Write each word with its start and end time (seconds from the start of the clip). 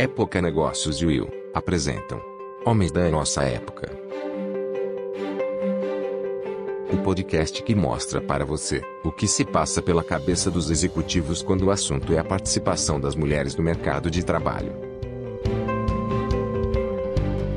Época 0.00 0.40
Negócios 0.40 0.96
e 1.02 1.04
Will 1.04 1.28
apresentam 1.52 2.18
Homens 2.64 2.90
da 2.90 3.06
Nossa 3.10 3.42
Época. 3.42 3.92
O 6.90 6.96
podcast 7.04 7.62
que 7.62 7.74
mostra 7.74 8.18
para 8.18 8.42
você 8.42 8.80
o 9.04 9.12
que 9.12 9.28
se 9.28 9.44
passa 9.44 9.82
pela 9.82 10.02
cabeça 10.02 10.50
dos 10.50 10.70
executivos 10.70 11.42
quando 11.42 11.66
o 11.66 11.70
assunto 11.70 12.14
é 12.14 12.18
a 12.18 12.24
participação 12.24 12.98
das 12.98 13.14
mulheres 13.14 13.54
no 13.54 13.62
mercado 13.62 14.10
de 14.10 14.24
trabalho. 14.24 14.72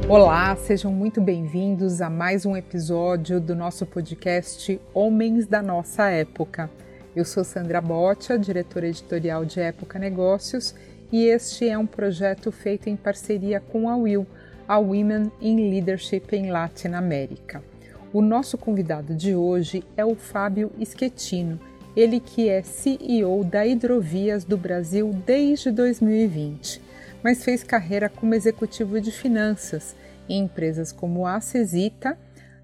Olá, 0.10 0.54
sejam 0.58 0.92
muito 0.92 1.22
bem-vindos 1.22 2.02
a 2.02 2.10
mais 2.10 2.46
um 2.46 2.58
episódio 2.58 3.40
do 3.40 3.56
nosso 3.56 3.86
podcast 3.86 4.82
Homens 4.94 5.48
da 5.48 5.62
Nossa 5.62 6.10
Época. 6.10 6.70
Eu 7.16 7.24
sou 7.24 7.46
Sandra 7.46 7.80
Botia, 7.80 8.38
diretora 8.38 8.88
editorial 8.88 9.46
de 9.46 9.62
Época 9.62 9.98
Negócios, 9.98 10.76
e 11.14 11.28
este 11.28 11.70
é 11.70 11.78
um 11.78 11.86
projeto 11.86 12.52
feito 12.52 12.90
em 12.90 12.96
parceria 12.96 13.60
com 13.60 13.88
a 13.88 13.96
Will, 13.96 14.26
a 14.68 14.80
Women 14.80 15.32
in 15.40 15.70
Leadership 15.70 16.24
em 16.32 16.50
Latin 16.50 16.94
América. 16.94 17.64
O 18.12 18.20
nosso 18.20 18.58
convidado 18.58 19.14
de 19.14 19.36
hoje 19.36 19.84
é 19.96 20.04
o 20.04 20.16
Fábio 20.16 20.72
Schettino, 20.84 21.60
ele 21.96 22.20
que 22.20 22.50
é 22.50 22.64
CEO 22.64 23.44
da 23.44 23.64
Hidrovias 23.64 24.44
do 24.44 24.58
Brasil 24.58 25.12
desde 25.24 25.70
2020, 25.70 26.82
mas 27.24 27.44
fez 27.44 27.64
carreira 27.64 28.10
como 28.10 28.34
executivo 28.34 29.00
de 29.00 29.12
finanças 29.12 29.96
em 30.28 30.40
empresas 30.40 30.92
como 30.92 31.28
a 31.28 31.40
Cesita, 31.40 32.18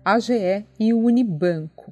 AGE 0.03 0.65
e 0.79 0.91
o 0.91 1.01
Unibanco. 1.01 1.88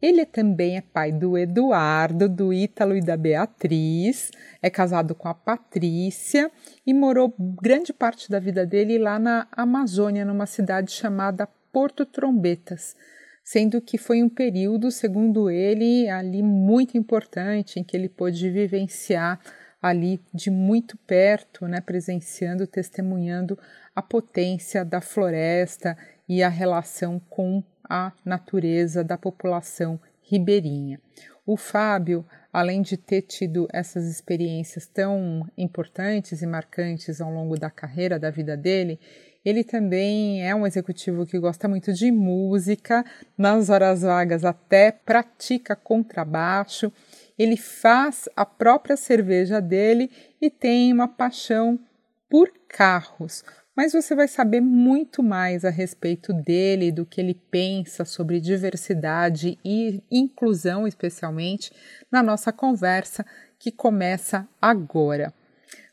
Ele 0.00 0.24
também 0.24 0.78
é 0.78 0.80
pai 0.80 1.12
do 1.12 1.36
Eduardo, 1.36 2.28
do 2.28 2.52
Ítalo 2.52 2.96
e 2.96 3.02
da 3.02 3.16
Beatriz, 3.16 4.30
é 4.62 4.70
casado 4.70 5.14
com 5.14 5.28
a 5.28 5.34
Patrícia 5.34 6.50
e 6.86 6.94
morou 6.94 7.34
grande 7.38 7.92
parte 7.92 8.30
da 8.30 8.38
vida 8.38 8.64
dele 8.64 8.98
lá 8.98 9.18
na 9.18 9.46
Amazônia, 9.52 10.24
numa 10.24 10.46
cidade 10.46 10.90
chamada 10.90 11.46
Porto 11.70 12.06
Trombetas, 12.06 12.96
sendo 13.44 13.80
que 13.80 13.98
foi 13.98 14.22
um 14.22 14.28
período, 14.28 14.90
segundo 14.90 15.50
ele, 15.50 16.08
ali 16.08 16.42
muito 16.42 16.96
importante 16.96 17.78
em 17.78 17.84
que 17.84 17.96
ele 17.96 18.08
pôde 18.08 18.48
vivenciar 18.48 19.38
ali 19.82 20.20
de 20.32 20.50
muito 20.50 20.96
perto, 20.98 21.66
né, 21.66 21.80
presenciando, 21.80 22.66
testemunhando 22.66 23.58
a 23.94 24.02
potência 24.02 24.84
da 24.84 25.00
floresta 25.00 25.96
e 26.28 26.42
a 26.42 26.48
relação 26.48 27.20
com 27.28 27.62
a 27.90 28.12
natureza 28.24 29.02
da 29.02 29.18
população 29.18 30.00
ribeirinha. 30.22 31.00
O 31.44 31.56
Fábio, 31.56 32.24
além 32.52 32.80
de 32.80 32.96
ter 32.96 33.22
tido 33.22 33.66
essas 33.72 34.06
experiências 34.06 34.86
tão 34.86 35.44
importantes 35.58 36.40
e 36.42 36.46
marcantes 36.46 37.20
ao 37.20 37.32
longo 37.32 37.58
da 37.58 37.68
carreira, 37.68 38.20
da 38.20 38.30
vida 38.30 38.56
dele, 38.56 39.00
ele 39.44 39.64
também 39.64 40.46
é 40.46 40.54
um 40.54 40.66
executivo 40.66 41.26
que 41.26 41.38
gosta 41.40 41.66
muito 41.66 41.92
de 41.92 42.12
música, 42.12 43.04
nas 43.36 43.70
horas 43.70 44.02
vagas 44.02 44.44
até 44.44 44.92
pratica 44.92 45.74
contrabaixo. 45.74 46.92
Ele 47.36 47.56
faz 47.56 48.28
a 48.36 48.44
própria 48.44 48.96
cerveja 48.96 49.60
dele 49.60 50.10
e 50.40 50.48
tem 50.50 50.92
uma 50.92 51.08
paixão 51.08 51.80
por 52.28 52.52
carros 52.68 53.42
mas 53.80 53.94
você 53.94 54.14
vai 54.14 54.28
saber 54.28 54.60
muito 54.60 55.22
mais 55.22 55.64
a 55.64 55.70
respeito 55.70 56.34
dele, 56.34 56.92
do 56.92 57.06
que 57.06 57.18
ele 57.18 57.32
pensa 57.32 58.04
sobre 58.04 58.38
diversidade 58.38 59.58
e 59.64 60.02
inclusão, 60.10 60.86
especialmente, 60.86 61.72
na 62.12 62.22
nossa 62.22 62.52
conversa 62.52 63.24
que 63.58 63.72
começa 63.72 64.46
agora. 64.60 65.32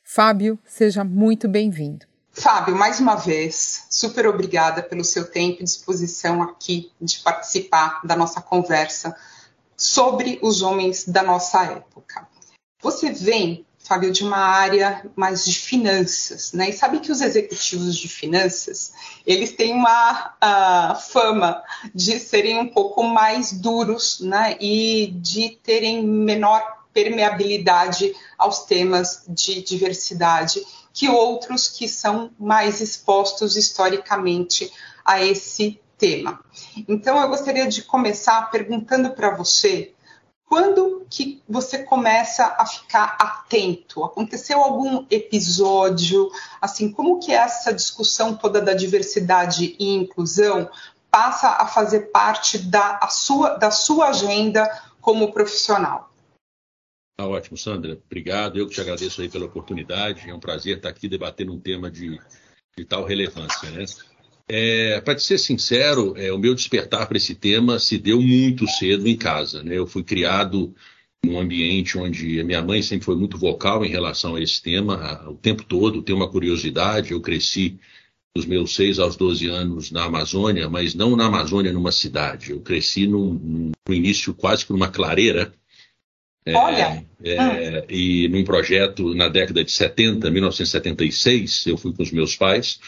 Fábio, 0.04 0.60
seja 0.66 1.06
muito 1.06 1.48
bem-vindo. 1.48 2.06
Fábio, 2.34 2.76
mais 2.76 3.00
uma 3.00 3.16
vez, 3.16 3.86
super 3.90 4.28
obrigada 4.28 4.84
pelo 4.84 5.06
seu 5.06 5.32
tempo 5.32 5.62
e 5.62 5.64
disposição 5.64 6.44
aqui 6.44 6.92
de 7.00 7.20
participar 7.20 8.02
da 8.04 8.18
nossa 8.18 8.42
conversa 8.42 9.16
sobre 9.78 10.40
os 10.42 10.62
homens 10.62 11.08
da 11.08 11.24
nossa 11.24 11.64
época. 11.64 12.28
Você 12.82 13.14
vem 13.14 13.66
Fábio, 13.88 14.12
de 14.12 14.24
uma 14.24 14.38
área 14.38 15.06
mais 15.16 15.46
de 15.46 15.58
finanças, 15.58 16.52
né? 16.54 16.70
E 16.70 16.74
sabe 16.74 17.00
que 17.00 17.12
os 17.12 17.22
executivos 17.22 17.96
de 17.96 18.08
finanças, 18.08 18.94
eles 19.26 19.52
têm 19.54 19.74
uma 19.74 20.34
uh, 20.44 21.12
fama 21.12 21.64
de 21.96 22.20
serem 22.20 22.60
um 22.60 22.68
pouco 22.68 23.04
mais 23.04 23.52
duros, 23.52 24.20
né? 24.20 24.58
E 24.60 25.14
de 25.16 25.58
terem 25.64 26.06
menor 26.06 26.78
permeabilidade 26.94 28.14
aos 28.38 28.66
temas 28.66 29.24
de 29.28 29.62
diversidade 29.62 30.66
que 30.92 31.08
outros 31.08 31.68
que 31.68 31.88
são 31.88 32.32
mais 32.40 32.82
expostos 32.82 33.56
historicamente 33.56 34.72
a 35.06 35.24
esse 35.24 35.80
tema. 35.96 36.40
Então, 36.88 37.22
eu 37.22 37.28
gostaria 37.30 37.68
de 37.68 37.84
começar 37.84 38.50
perguntando 38.50 39.12
para 39.12 39.36
você 39.36 39.94
quando 40.48 41.06
que 41.10 41.44
você 41.48 41.84
começa 41.84 42.56
a 42.58 42.66
ficar 42.66 43.18
atento? 43.20 44.04
Aconteceu 44.04 44.60
algum 44.60 45.06
episódio, 45.12 46.32
assim, 46.62 46.90
como 46.92 47.20
que 47.20 47.34
essa 47.34 47.74
discussão 47.74 48.36
toda 48.36 48.62
da 48.62 48.74
diversidade 48.74 49.76
e 49.78 49.94
inclusão 49.94 50.70
passa 51.12 51.50
a 51.50 51.68
fazer 51.68 52.12
parte 52.12 52.58
da, 52.58 53.08
sua, 53.10 53.58
da 53.58 53.72
sua 53.72 54.10
agenda 54.10 54.66
como 55.02 55.34
profissional? 55.34 56.14
Tá 57.18 57.28
ótimo, 57.28 57.58
Sandra. 57.58 58.00
Obrigado. 58.06 58.58
Eu 58.58 58.68
que 58.68 58.76
te 58.76 58.82
agradeço 58.82 59.22
aí 59.22 59.28
pela 59.28 59.48
oportunidade. 59.48 60.30
É 60.30 60.34
um 60.34 60.40
prazer 60.40 60.78
estar 60.78 60.90
aqui 60.90 61.10
debatendo 61.10 61.52
um 61.52 61.60
tema 61.60 61.92
de, 61.92 62.22
de 62.78 62.86
tal 62.86 63.04
relevância, 63.04 63.70
né? 63.72 63.84
É, 64.50 65.02
para 65.02 65.20
ser 65.20 65.38
sincero, 65.38 66.14
é, 66.16 66.32
o 66.32 66.38
meu 66.38 66.56
despertar 66.56 67.06
para 67.06 67.18
esse 67.18 67.36
tema 67.36 67.80
se 67.80 67.98
deu 67.98 68.22
muito 68.22 68.66
cedo 68.68 69.08
em 69.08 69.18
casa. 69.18 69.62
Né? 69.62 69.78
Eu 69.78 69.86
fui 69.86 70.04
criado 70.04 70.74
num 71.26 71.38
ambiente 71.38 71.98
onde 71.98 72.40
a 72.40 72.44
minha 72.44 72.62
mãe 72.62 72.82
sempre 72.82 73.06
foi 73.06 73.18
muito 73.18 73.38
vocal 73.38 73.84
em 73.84 73.90
relação 73.90 74.36
a 74.36 74.42
esse 74.42 74.62
tema, 74.62 75.28
o 75.28 75.34
tempo 75.34 75.64
todo, 75.64 76.02
tem 76.02 76.16
uma 76.16 76.30
curiosidade. 76.30 77.12
Eu 77.12 77.20
cresci 77.20 77.78
dos 78.34 78.46
meus 78.46 78.74
6 78.76 79.00
aos 79.00 79.18
12 79.18 79.48
anos 79.48 79.92
na 79.92 80.06
Amazônia, 80.06 80.70
mas 80.70 80.94
não 80.94 81.16
na 81.16 81.26
Amazônia 81.26 81.74
numa 81.74 81.92
cidade. 81.92 82.52
Eu 82.52 82.62
cresci 82.62 83.06
num, 83.06 83.72
no 83.88 83.94
início 83.94 84.34
quase 84.34 84.66
que 84.66 84.72
numa 84.72 84.88
clareira. 84.88 85.52
É, 86.46 86.54
Olha! 86.54 87.06
É, 87.22 87.38
ah. 87.38 87.86
E 87.90 88.30
num 88.30 88.46
projeto 88.46 89.14
na 89.14 89.28
década 89.28 89.62
de 89.64 89.72
70, 89.72 90.30
1976, 90.30 91.66
eu 91.68 91.78
fui 91.78 91.92
com 91.92 92.04
os 92.04 92.12
meus 92.12 92.36
pais 92.38 92.80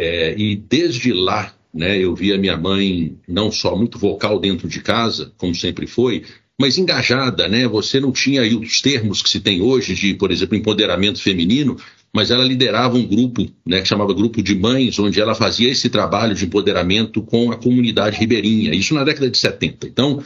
é, 0.00 0.34
e 0.34 0.56
desde 0.56 1.12
lá, 1.12 1.54
né, 1.74 1.98
eu 1.98 2.14
vi 2.14 2.32
a 2.32 2.38
minha 2.38 2.56
mãe 2.56 3.18
não 3.28 3.52
só 3.52 3.76
muito 3.76 3.98
vocal 3.98 4.38
dentro 4.38 4.66
de 4.66 4.80
casa, 4.80 5.30
como 5.36 5.54
sempre 5.54 5.86
foi, 5.86 6.24
mas 6.58 6.78
engajada, 6.78 7.46
né? 7.48 7.68
Você 7.68 8.00
não 8.00 8.10
tinha 8.10 8.40
aí 8.40 8.54
os 8.54 8.80
termos 8.80 9.22
que 9.22 9.28
se 9.28 9.40
tem 9.40 9.60
hoje 9.60 9.94
de, 9.94 10.14
por 10.14 10.30
exemplo, 10.30 10.56
empoderamento 10.56 11.20
feminino, 11.20 11.76
mas 12.12 12.30
ela 12.30 12.42
liderava 12.42 12.96
um 12.96 13.06
grupo, 13.06 13.46
né, 13.64 13.82
que 13.82 13.88
chamava 13.88 14.14
Grupo 14.14 14.42
de 14.42 14.54
Mães, 14.54 14.98
onde 14.98 15.20
ela 15.20 15.34
fazia 15.34 15.70
esse 15.70 15.88
trabalho 15.88 16.34
de 16.34 16.46
empoderamento 16.46 17.22
com 17.22 17.52
a 17.52 17.56
comunidade 17.56 18.18
ribeirinha, 18.18 18.74
isso 18.74 18.94
na 18.94 19.04
década 19.04 19.30
de 19.30 19.38
70. 19.38 19.86
Então, 19.86 20.22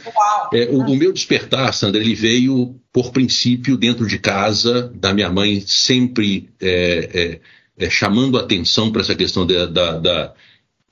é, 0.53 0.69
o, 0.71 0.79
o, 0.79 0.95
meu 0.95 1.13
despertar, 1.13 1.73
Sandra, 1.73 2.01
ele 2.01 2.15
veio 2.15 2.75
por 2.91 3.11
princípio 3.11 3.77
dentro 3.77 4.07
de 4.07 4.17
casa, 4.17 4.91
da 4.95 5.13
minha 5.13 5.29
mãe 5.29 5.61
sempre 5.65 6.49
é, 6.59 7.09
é, 7.13 7.39
é, 7.77 7.89
chamando 7.89 8.37
atenção 8.37 8.91
para 8.91 9.01
essa 9.01 9.15
questão 9.15 9.45
da, 9.45 9.65
da, 9.65 9.97
da, 9.97 10.33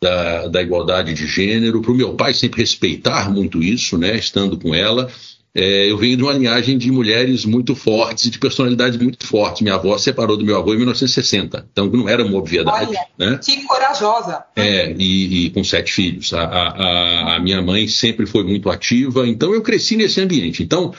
da, 0.01 0.47
da 0.47 0.61
igualdade 0.61 1.13
de 1.13 1.25
gênero, 1.27 1.81
para 1.81 1.91
o 1.91 1.95
meu 1.95 2.13
pai 2.13 2.33
sempre 2.33 2.61
respeitar 2.61 3.31
muito 3.31 3.61
isso, 3.61 3.97
né, 3.97 4.15
estando 4.15 4.57
com 4.57 4.73
ela. 4.75 5.09
É, 5.55 5.91
eu 5.91 5.97
venho 5.97 6.17
de 6.17 6.23
uma 6.23 6.33
linhagem 6.33 6.79
de 6.79 6.91
mulheres 6.91 7.45
muito 7.45 7.75
fortes 7.75 8.25
e 8.25 8.31
de 8.31 8.39
personalidades 8.39 8.99
muito 8.99 9.25
fortes. 9.25 9.61
Minha 9.61 9.75
avó 9.75 9.95
separou 9.99 10.35
do 10.35 10.43
meu 10.43 10.57
avô 10.57 10.73
em 10.73 10.77
1960, 10.77 11.67
então 11.71 11.85
não 11.85 12.09
era 12.09 12.25
uma 12.25 12.39
obviedade. 12.39 12.87
Olha, 12.87 13.05
né? 13.19 13.39
Que 13.43 13.61
corajosa! 13.63 14.43
É, 14.55 14.91
e, 14.97 15.45
e 15.45 15.49
com 15.51 15.63
sete 15.63 15.93
filhos. 15.93 16.33
A, 16.33 16.43
a, 16.43 17.35
a, 17.35 17.39
minha 17.39 17.61
mãe 17.61 17.87
sempre 17.87 18.25
foi 18.25 18.43
muito 18.43 18.67
ativa, 18.67 19.27
então 19.27 19.53
eu 19.53 19.61
cresci 19.61 19.95
nesse 19.95 20.19
ambiente. 20.19 20.63
Então, 20.63 20.91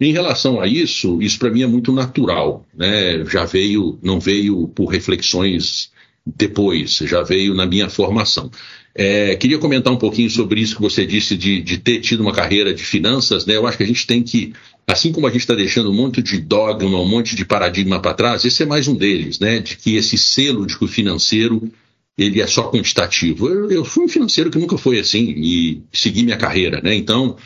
em 0.00 0.12
relação 0.12 0.60
a 0.60 0.66
isso, 0.66 1.22
isso 1.22 1.38
para 1.38 1.50
mim 1.50 1.62
é 1.62 1.66
muito 1.66 1.92
natural, 1.92 2.66
né? 2.74 3.24
Já 3.26 3.44
veio, 3.44 3.98
não 4.02 4.18
veio 4.18 4.68
por 4.68 4.86
reflexões 4.86 5.90
depois, 6.26 6.96
já 7.02 7.22
veio 7.22 7.54
na 7.54 7.66
minha 7.66 7.88
formação. 7.88 8.50
É, 8.94 9.34
queria 9.36 9.58
comentar 9.58 9.92
um 9.92 9.96
pouquinho 9.96 10.30
sobre 10.30 10.60
isso 10.60 10.76
que 10.76 10.82
você 10.82 11.04
disse 11.04 11.36
de, 11.36 11.60
de, 11.60 11.78
ter 11.78 12.00
tido 12.00 12.20
uma 12.20 12.32
carreira 12.32 12.72
de 12.72 12.84
finanças, 12.84 13.44
né? 13.44 13.56
Eu 13.56 13.66
acho 13.66 13.76
que 13.76 13.82
a 13.82 13.86
gente 13.86 14.06
tem 14.06 14.22
que, 14.22 14.52
assim 14.86 15.12
como 15.12 15.26
a 15.26 15.30
gente 15.30 15.40
está 15.40 15.54
deixando 15.54 15.90
um 15.90 15.94
monte 15.94 16.22
de 16.22 16.40
dogma, 16.40 17.00
um 17.00 17.08
monte 17.08 17.34
de 17.34 17.44
paradigma 17.44 18.00
para 18.00 18.14
trás, 18.14 18.44
esse 18.44 18.62
é 18.62 18.66
mais 18.66 18.86
um 18.86 18.94
deles, 18.94 19.38
né? 19.38 19.58
De 19.58 19.76
que 19.76 19.96
esse 19.96 20.16
selo 20.16 20.66
de 20.66 20.78
que 20.78 20.84
o 20.84 20.88
financeiro 20.88 21.70
ele 22.16 22.40
é 22.40 22.46
só 22.46 22.70
quantitativo. 22.70 23.48
Eu, 23.48 23.70
eu 23.70 23.84
fui 23.84 24.04
um 24.04 24.08
financeiro 24.08 24.48
que 24.48 24.58
nunca 24.58 24.78
foi 24.78 25.00
assim 25.00 25.34
e 25.36 25.82
segui 25.92 26.22
minha 26.22 26.36
carreira, 26.36 26.80
né? 26.80 26.94
Então 26.94 27.36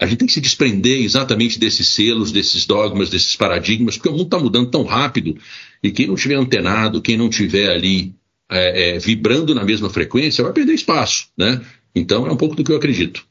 a 0.00 0.06
gente 0.06 0.18
tem 0.18 0.26
que 0.26 0.32
se 0.34 0.40
desprender 0.40 1.02
exatamente 1.02 1.58
desses 1.58 1.88
selos, 1.88 2.32
desses 2.32 2.66
dogmas, 2.66 3.10
desses 3.10 3.36
paradigmas, 3.36 3.96
porque 3.96 4.08
o 4.08 4.12
mundo 4.12 4.24
está 4.24 4.38
mudando 4.38 4.70
tão 4.70 4.84
rápido 4.84 5.38
E 5.82 5.90
quem 5.90 6.06
não 6.06 6.14
tiver 6.14 6.34
antenado, 6.34 7.02
quem 7.02 7.16
não 7.16 7.28
tiver 7.28 7.70
ali 7.70 8.14
é, 8.50 8.96
é, 8.96 8.98
vibrando 8.98 9.54
na 9.54 9.64
mesma 9.64 9.88
frequência, 9.90 10.44
vai 10.44 10.52
perder 10.52 10.74
espaço, 10.74 11.28
né? 11.36 11.64
Então 11.94 12.26
é 12.26 12.32
um 12.32 12.36
pouco 12.36 12.54
do 12.54 12.64
que 12.64 12.72
eu 12.72 12.76
acredito. 12.76 13.24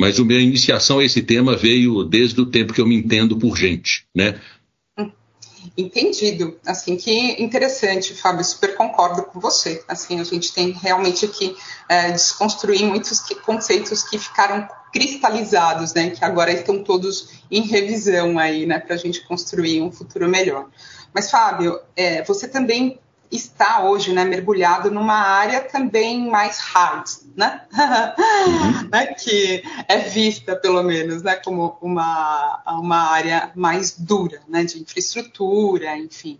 Mas 0.00 0.18
a 0.18 0.24
minha 0.24 0.40
iniciação 0.40 0.98
a 0.98 1.04
esse 1.04 1.22
tema 1.22 1.56
veio 1.56 2.02
desde 2.04 2.40
o 2.40 2.46
tempo 2.46 2.72
que 2.72 2.80
eu 2.80 2.86
me 2.86 2.96
entendo 2.96 3.36
por 3.36 3.56
gente, 3.56 4.04
né? 4.14 4.40
Entendido. 5.76 6.58
Assim, 6.66 6.96
que 6.96 7.42
interessante, 7.42 8.14
Fábio, 8.14 8.44
super 8.44 8.76
concordo 8.76 9.22
com 9.24 9.40
você. 9.40 9.82
Assim, 9.88 10.20
a 10.20 10.24
gente 10.24 10.52
tem 10.52 10.70
realmente 10.70 11.26
que 11.28 11.56
é, 11.88 12.12
desconstruir 12.12 12.84
muitos 12.84 13.20
conceitos 13.44 14.02
que 14.02 14.18
ficaram 14.18 14.68
cristalizados, 14.94 15.92
né, 15.92 16.10
que 16.10 16.24
agora 16.24 16.52
estão 16.52 16.84
todos 16.84 17.40
em 17.50 17.62
revisão 17.62 18.38
aí, 18.38 18.64
né, 18.64 18.78
para 18.78 18.94
a 18.94 18.98
gente 18.98 19.26
construir 19.26 19.82
um 19.82 19.90
futuro 19.90 20.28
melhor. 20.28 20.68
Mas, 21.12 21.32
Fábio, 21.32 21.80
é, 21.96 22.22
você 22.22 22.46
também 22.46 23.00
está 23.28 23.82
hoje 23.82 24.12
né, 24.12 24.24
mergulhado 24.24 24.92
numa 24.92 25.16
área 25.16 25.60
também 25.62 26.30
mais 26.30 26.60
hard, 26.60 27.08
né? 27.36 27.62
Uhum. 27.72 28.88
né? 28.92 29.06
que 29.06 29.64
é 29.88 29.98
vista, 29.98 30.54
pelo 30.54 30.80
menos, 30.84 31.22
né, 31.24 31.34
como 31.36 31.76
uma, 31.82 32.62
uma 32.78 33.10
área 33.10 33.50
mais 33.56 33.98
dura, 33.98 34.40
né, 34.48 34.62
de 34.62 34.80
infraestrutura, 34.80 35.96
enfim. 35.98 36.38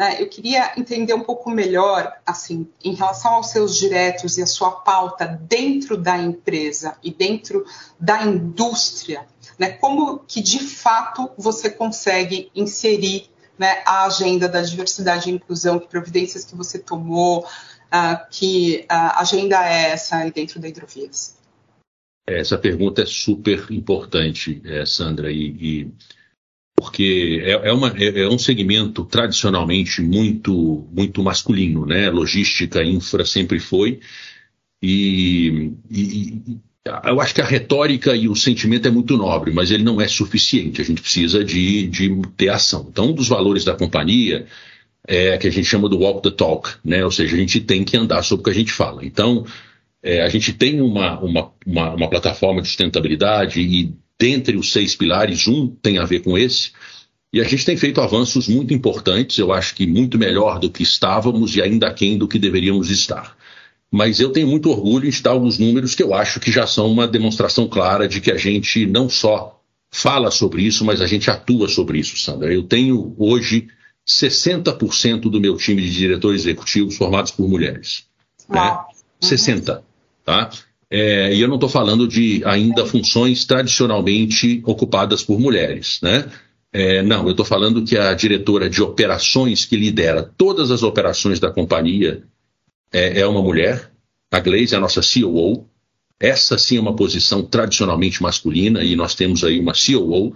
Né? 0.00 0.16
Eu 0.18 0.30
queria 0.30 0.72
entender 0.78 1.12
um 1.12 1.20
pouco 1.20 1.50
melhor, 1.50 2.10
assim, 2.24 2.66
em 2.82 2.94
relação 2.94 3.34
aos 3.34 3.50
seus 3.50 3.76
diretos 3.76 4.38
e 4.38 4.42
a 4.42 4.46
sua 4.46 4.70
pauta 4.70 5.26
dentro 5.26 5.94
da 5.94 6.16
empresa 6.16 6.96
e 7.04 7.12
dentro 7.12 7.66
da 8.00 8.24
indústria, 8.24 9.26
né, 9.58 9.72
como 9.72 10.20
que 10.20 10.40
de 10.40 10.58
fato 10.60 11.30
você 11.36 11.68
consegue 11.68 12.50
inserir 12.54 13.26
né, 13.58 13.82
a 13.84 14.06
agenda 14.06 14.48
da 14.48 14.62
diversidade 14.62 15.28
e 15.28 15.34
inclusão, 15.34 15.78
que 15.78 15.86
providências 15.86 16.46
que 16.46 16.56
você 16.56 16.78
tomou, 16.78 17.40
uh, 17.44 18.30
que 18.30 18.86
uh, 18.90 19.20
agenda 19.20 19.62
é 19.68 19.90
essa 19.90 20.26
dentro 20.30 20.58
da 20.58 20.66
Hidrovias? 20.66 21.36
Essa 22.26 22.56
pergunta 22.56 23.02
é 23.02 23.06
super 23.06 23.66
importante, 23.70 24.62
é, 24.64 24.86
Sandra, 24.86 25.30
e, 25.30 25.48
e 25.60 25.92
porque 26.80 27.42
é, 27.44 27.68
é, 27.68 27.72
uma, 27.72 27.94
é, 27.94 28.22
é, 28.22 28.28
um 28.28 28.38
segmento 28.38 29.04
tradicionalmente 29.04 30.00
muito, 30.00 30.88
muito 30.90 31.22
masculino, 31.22 31.84
né? 31.84 32.08
Logística, 32.08 32.82
infra 32.82 33.22
sempre 33.26 33.60
foi. 33.60 34.00
E, 34.82 35.72
e, 35.90 36.40
eu 37.04 37.20
acho 37.20 37.34
que 37.34 37.42
a 37.42 37.46
retórica 37.46 38.16
e 38.16 38.28
o 38.28 38.34
sentimento 38.34 38.88
é 38.88 38.90
muito 38.90 39.14
nobre, 39.18 39.52
mas 39.52 39.70
ele 39.70 39.82
não 39.82 40.00
é 40.00 40.08
suficiente. 40.08 40.80
A 40.80 40.84
gente 40.84 41.02
precisa 41.02 41.44
de, 41.44 41.86
de 41.86 42.10
ter 42.34 42.48
ação. 42.48 42.86
Então, 42.90 43.10
um 43.10 43.12
dos 43.12 43.28
valores 43.28 43.62
da 43.62 43.74
companhia 43.74 44.46
é 45.06 45.36
que 45.36 45.46
a 45.46 45.50
gente 45.50 45.66
chama 45.66 45.86
do 45.86 45.98
walk 45.98 46.22
the 46.22 46.34
talk, 46.34 46.70
né? 46.82 47.04
Ou 47.04 47.10
seja, 47.10 47.36
a 47.36 47.38
gente 47.38 47.60
tem 47.60 47.84
que 47.84 47.96
andar 47.96 48.22
sobre 48.22 48.40
o 48.40 48.44
que 48.44 48.50
a 48.50 48.54
gente 48.54 48.72
fala. 48.72 49.04
Então, 49.04 49.44
é, 50.02 50.22
a 50.22 50.30
gente 50.30 50.54
tem 50.54 50.80
uma, 50.80 51.20
uma, 51.20 51.52
uma, 51.66 51.94
uma, 51.94 52.08
plataforma 52.08 52.62
de 52.62 52.68
sustentabilidade 52.68 53.60
e 53.60 53.92
dentre 54.20 54.56
os 54.56 54.70
seis 54.70 54.94
pilares, 54.94 55.48
um 55.48 55.66
tem 55.66 55.96
a 55.96 56.04
ver 56.04 56.20
com 56.20 56.36
esse. 56.36 56.72
E 57.32 57.40
a 57.40 57.44
gente 57.44 57.64
tem 57.64 57.76
feito 57.76 58.00
avanços 58.00 58.48
muito 58.48 58.74
importantes, 58.74 59.38
eu 59.38 59.52
acho 59.52 59.74
que 59.74 59.86
muito 59.86 60.18
melhor 60.18 60.58
do 60.58 60.70
que 60.70 60.82
estávamos 60.82 61.56
e 61.56 61.62
ainda 61.62 61.88
aquém 61.88 62.18
do 62.18 62.28
que 62.28 62.38
deveríamos 62.38 62.90
estar. 62.90 63.34
Mas 63.90 64.20
eu 64.20 64.30
tenho 64.30 64.46
muito 64.46 64.70
orgulho 64.70 65.08
em 65.08 65.22
dar 65.22 65.30
alguns 65.30 65.58
números 65.58 65.94
que 65.94 66.02
eu 66.02 66.12
acho 66.12 66.38
que 66.38 66.52
já 66.52 66.66
são 66.66 66.90
uma 66.90 67.08
demonstração 67.08 67.66
clara 67.66 68.06
de 68.06 68.20
que 68.20 68.30
a 68.30 68.36
gente 68.36 68.84
não 68.84 69.08
só 69.08 69.60
fala 69.90 70.30
sobre 70.30 70.62
isso, 70.62 70.84
mas 70.84 71.00
a 71.00 71.06
gente 71.06 71.30
atua 71.30 71.68
sobre 71.68 71.98
isso, 71.98 72.16
Sandra. 72.18 72.52
Eu 72.52 72.64
tenho 72.64 73.14
hoje 73.18 73.68
60% 74.06 75.22
do 75.22 75.40
meu 75.40 75.56
time 75.56 75.82
de 75.82 75.92
diretores 75.92 76.42
executivos 76.42 76.96
formados 76.96 77.32
por 77.32 77.48
mulheres. 77.48 78.04
Né? 78.48 78.78
60, 79.20 79.82
tá? 80.24 80.50
É, 80.90 81.32
e 81.32 81.40
eu 81.40 81.46
não 81.46 81.54
estou 81.54 81.68
falando 81.68 82.08
de 82.08 82.42
ainda 82.44 82.84
funções 82.84 83.44
tradicionalmente 83.44 84.60
ocupadas 84.66 85.22
por 85.22 85.38
mulheres, 85.38 86.00
né? 86.02 86.28
É, 86.72 87.02
não, 87.02 87.24
eu 87.24 87.30
estou 87.30 87.44
falando 87.44 87.84
que 87.84 87.96
a 87.96 88.12
diretora 88.14 88.68
de 88.68 88.82
operações 88.82 89.64
que 89.64 89.76
lidera 89.76 90.22
todas 90.36 90.70
as 90.70 90.82
operações 90.82 91.38
da 91.38 91.50
companhia 91.50 92.22
é, 92.92 93.20
é 93.20 93.26
uma 93.26 93.42
mulher, 93.42 93.90
a 94.30 94.40
Glaze 94.40 94.74
é 94.74 94.78
a 94.78 94.80
nossa 94.80 95.00
COO. 95.00 95.66
Essa 96.18 96.58
sim 96.58 96.76
é 96.76 96.80
uma 96.80 96.94
posição 96.94 97.42
tradicionalmente 97.42 98.22
masculina 98.22 98.84
e 98.84 98.94
nós 98.94 99.14
temos 99.14 99.42
aí 99.42 99.58
uma 99.58 99.72
COO 99.72 100.34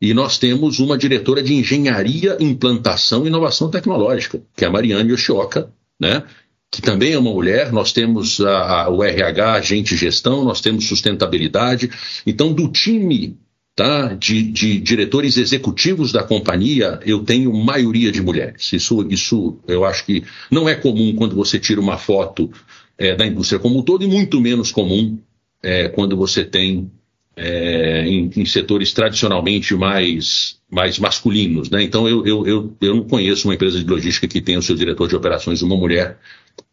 e 0.00 0.14
nós 0.14 0.38
temos 0.38 0.78
uma 0.78 0.96
diretora 0.96 1.42
de 1.42 1.54
engenharia, 1.54 2.36
implantação 2.38 3.24
e 3.24 3.28
inovação 3.28 3.70
tecnológica, 3.70 4.40
que 4.54 4.64
é 4.64 4.68
a 4.68 4.70
Mariane 4.70 5.10
Yoshioka, 5.10 5.70
né? 5.98 6.22
Que 6.70 6.82
também 6.82 7.12
é 7.12 7.18
uma 7.18 7.30
mulher, 7.30 7.72
nós 7.72 7.92
temos 7.92 8.40
a, 8.40 8.82
a, 8.82 8.90
o 8.90 9.02
RH, 9.02 9.52
agente 9.52 9.96
gestão, 9.96 10.44
nós 10.44 10.60
temos 10.60 10.86
sustentabilidade. 10.86 11.90
Então, 12.26 12.52
do 12.52 12.68
time 12.68 13.38
tá? 13.76 14.14
De, 14.14 14.42
de, 14.42 14.80
diretores 14.80 15.36
executivos 15.36 16.10
da 16.10 16.24
companhia, 16.24 16.98
eu 17.04 17.22
tenho 17.22 17.52
maioria 17.52 18.10
de 18.10 18.22
mulheres. 18.22 18.72
Isso, 18.72 19.06
isso 19.10 19.58
eu 19.68 19.84
acho 19.84 20.06
que 20.06 20.24
não 20.50 20.66
é 20.66 20.74
comum 20.74 21.14
quando 21.14 21.36
você 21.36 21.60
tira 21.60 21.78
uma 21.78 21.98
foto 21.98 22.50
é, 22.96 23.14
da 23.14 23.26
indústria 23.26 23.60
como 23.60 23.78
um 23.78 23.82
todo 23.82 24.02
e 24.02 24.08
muito 24.08 24.40
menos 24.40 24.72
comum 24.72 25.18
é, 25.62 25.88
quando 25.88 26.16
você 26.16 26.42
tem 26.42 26.90
é, 27.36 28.06
em, 28.06 28.30
em, 28.34 28.46
setores 28.46 28.94
tradicionalmente 28.94 29.74
mais, 29.74 30.56
mais 30.70 30.98
masculinos. 30.98 31.68
Né? 31.68 31.82
Então, 31.82 32.08
eu, 32.08 32.26
eu, 32.26 32.46
eu, 32.46 32.76
eu 32.80 32.96
não 32.96 33.04
conheço 33.04 33.46
uma 33.46 33.54
empresa 33.54 33.78
de 33.78 33.84
logística 33.84 34.26
que 34.26 34.40
tenha 34.40 34.58
o 34.58 34.62
seu 34.62 34.74
diretor 34.74 35.06
de 35.06 35.16
operações 35.16 35.60
uma 35.60 35.76
mulher, 35.76 36.18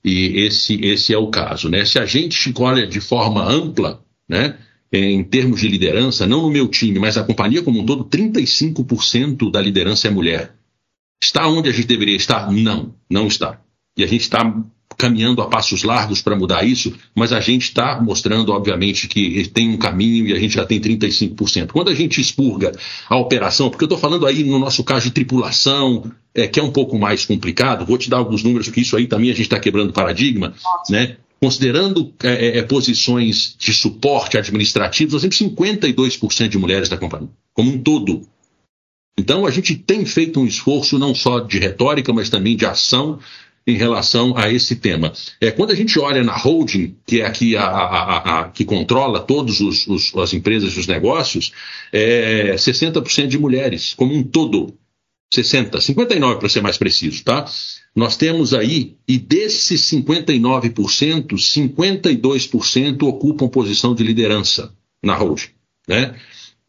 e 0.03 0.41
esse, 0.41 0.75
esse 0.83 1.13
é 1.13 1.18
o 1.18 1.27
caso. 1.27 1.69
Né? 1.69 1.85
Se 1.85 1.97
a 1.97 2.06
gente 2.06 2.53
olha 2.57 2.85
de 2.85 3.00
forma 3.00 3.44
ampla, 3.44 4.03
né, 4.27 4.57
em 4.91 5.24
termos 5.24 5.62
de 5.62 5.68
liderança, 5.68 6.27
não 6.27 6.44
no 6.44 6.51
meu 6.51 6.68
time, 6.68 7.00
mas 7.00 7.18
a 7.18 7.24
companhia 7.24 7.63
como 7.63 7.80
um 7.80 7.85
todo, 7.85 8.06
35% 8.06 9.50
da 9.50 9.62
liderança 9.62 10.07
é 10.07 10.12
mulher. 10.12 10.56
Está 11.21 11.47
onde 11.47 11.69
a 11.69 11.71
gente 11.71 11.88
deveria 11.88 12.15
estar? 12.15 12.51
Não, 12.51 12.94
não 13.09 13.27
está. 13.27 13.62
E 13.97 14.03
a 14.03 14.07
gente 14.07 14.21
está 14.21 14.44
caminhando 14.97 15.41
a 15.41 15.47
passos 15.47 15.83
largos 15.83 16.21
para 16.21 16.35
mudar 16.35 16.63
isso, 16.63 16.93
mas 17.15 17.31
a 17.31 17.39
gente 17.39 17.63
está 17.63 18.01
mostrando, 18.01 18.51
obviamente, 18.51 19.07
que 19.07 19.47
tem 19.49 19.69
um 19.69 19.77
caminho 19.77 20.27
e 20.27 20.33
a 20.33 20.39
gente 20.39 20.55
já 20.55 20.65
tem 20.65 20.79
35%. 20.79 21.71
Quando 21.71 21.89
a 21.89 21.95
gente 21.95 22.19
expurga 22.19 22.71
a 23.09 23.17
operação, 23.17 23.69
porque 23.69 23.83
eu 23.83 23.87
estou 23.87 23.97
falando 23.97 24.25
aí 24.25 24.43
no 24.43 24.59
nosso 24.59 24.83
caso 24.83 25.05
de 25.05 25.11
tripulação, 25.11 26.12
é, 26.33 26.47
que 26.47 26.59
é 26.59 26.63
um 26.63 26.71
pouco 26.71 26.97
mais 26.97 27.25
complicado, 27.25 27.85
vou 27.85 27.97
te 27.97 28.09
dar 28.09 28.17
alguns 28.17 28.43
números, 28.43 28.67
porque 28.67 28.81
isso 28.81 28.95
aí 28.95 29.07
também 29.07 29.29
a 29.29 29.33
gente 29.33 29.43
está 29.43 29.59
quebrando 29.59 29.93
paradigma, 29.93 30.53
né? 30.89 31.17
considerando 31.43 32.13
é, 32.23 32.29
é, 32.29 32.57
é, 32.59 32.63
posições 32.63 33.53
de 33.59 33.73
suporte 33.73 34.38
administrativo, 34.38 35.12
nós 35.12 35.21
temos 35.21 35.38
52% 35.38 36.47
de 36.47 36.57
mulheres 36.57 36.88
da 36.88 36.97
companhia, 36.97 37.27
como 37.53 37.69
um 37.69 37.77
todo. 37.77 38.21
Então, 39.19 39.45
a 39.45 39.51
gente 39.51 39.75
tem 39.75 40.05
feito 40.05 40.39
um 40.39 40.45
esforço 40.45 40.97
não 40.97 41.13
só 41.13 41.39
de 41.39 41.59
retórica, 41.59 42.13
mas 42.13 42.29
também 42.29 42.55
de 42.55 42.65
ação 42.65 43.19
em 43.65 43.75
relação 43.75 44.36
a 44.38 44.51
esse 44.51 44.75
tema. 44.75 45.13
É, 45.39 45.51
quando 45.51 45.72
a 45.72 45.75
gente 45.75 45.98
olha 46.00 46.24
na 46.24 46.36
holding, 46.36 46.96
que 47.05 47.22
é 47.22 47.25
aqui 47.25 47.55
a, 47.55 47.65
a, 47.65 48.39
a 48.39 48.50
que 48.50 48.65
controla 48.65 49.22
todas 49.22 49.60
as 50.15 50.34
empresas 50.34 50.74
e 50.74 50.79
os 50.79 50.88
negócios, 50.88 51.51
é 51.91 52.55
60% 52.55 53.27
de 53.27 53.38
mulheres, 53.38 53.93
como 53.93 54.13
um 54.13 54.24
todo. 54.24 54.74
60, 55.34 55.82
59 55.82 56.39
para 56.39 56.48
ser 56.48 56.62
mais 56.62 56.77
preciso, 56.77 57.24
tá? 57.24 57.43
Nós 57.96 58.15
temos 58.15 58.53
aí, 58.53 58.98
e 59.08 59.17
desses 59.17 59.82
59%, 59.89 61.34
52% 61.34 63.03
ocupam 63.03 63.48
posição 63.48 63.96
de 63.96 64.03
liderança 64.03 64.72
na 65.01 65.15
holding, 65.15 65.50
né? 65.88 66.15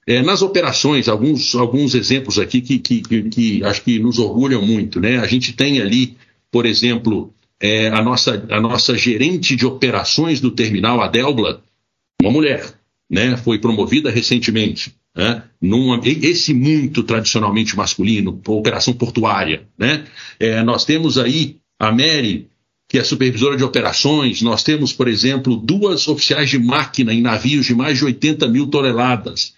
É, 0.07 0.23
nas 0.23 0.43
operações, 0.43 1.09
alguns, 1.09 1.55
alguns 1.55 1.95
exemplos 1.95 2.39
aqui 2.39 2.61
que, 2.61 2.79
que, 2.79 3.01
que, 3.01 3.23
que, 3.23 3.65
acho 3.65 3.83
que 3.83 3.99
nos 3.99 4.19
orgulham 4.19 4.61
muito, 4.61 5.01
né? 5.01 5.19
A 5.19 5.27
gente 5.27 5.55
tem 5.55 5.81
ali, 5.81 6.17
por 6.55 6.67
exemplo, 6.67 7.35
é, 7.61 7.89
a, 7.89 8.01
nossa, 8.01 8.47
a 8.49 8.61
nossa 8.61 8.97
gerente 8.97 9.57
de 9.57 9.67
operações 9.67 10.41
do 10.41 10.53
terminal, 10.53 11.01
a 11.01 11.09
Delbla, 11.09 11.65
uma 12.23 12.31
mulher, 12.31 12.65
né? 13.11 13.37
Foi 13.37 13.59
promovida 13.59 14.09
recentemente 14.09 14.95
né? 15.17 15.43
Num, 15.61 16.01
esse 16.05 16.53
muito 16.53 17.03
tradicionalmente 17.03 17.77
masculino, 17.77 18.41
operação 18.47 18.95
portuária. 18.95 19.67
Né? 19.79 20.05
É, 20.39 20.63
nós 20.63 20.85
temos 20.85 21.19
aí 21.19 21.57
a 21.79 21.91
Mary, 21.91 22.49
que 22.89 22.99
é 22.99 23.05
supervisora 23.05 23.57
de 23.57 23.65
operações, 23.65 24.43
nós 24.43 24.63
temos, 24.63 24.93
por 24.93 25.09
exemplo, 25.09 25.57
duas 25.57 26.09
oficiais 26.09 26.51
de 26.51 26.59
máquina 26.59 27.13
em 27.13 27.23
navios 27.23 27.67
de 27.67 27.75
mais 27.75 27.99
de 27.99 28.05
80 28.05 28.47
mil 28.49 28.67
toneladas, 28.67 29.55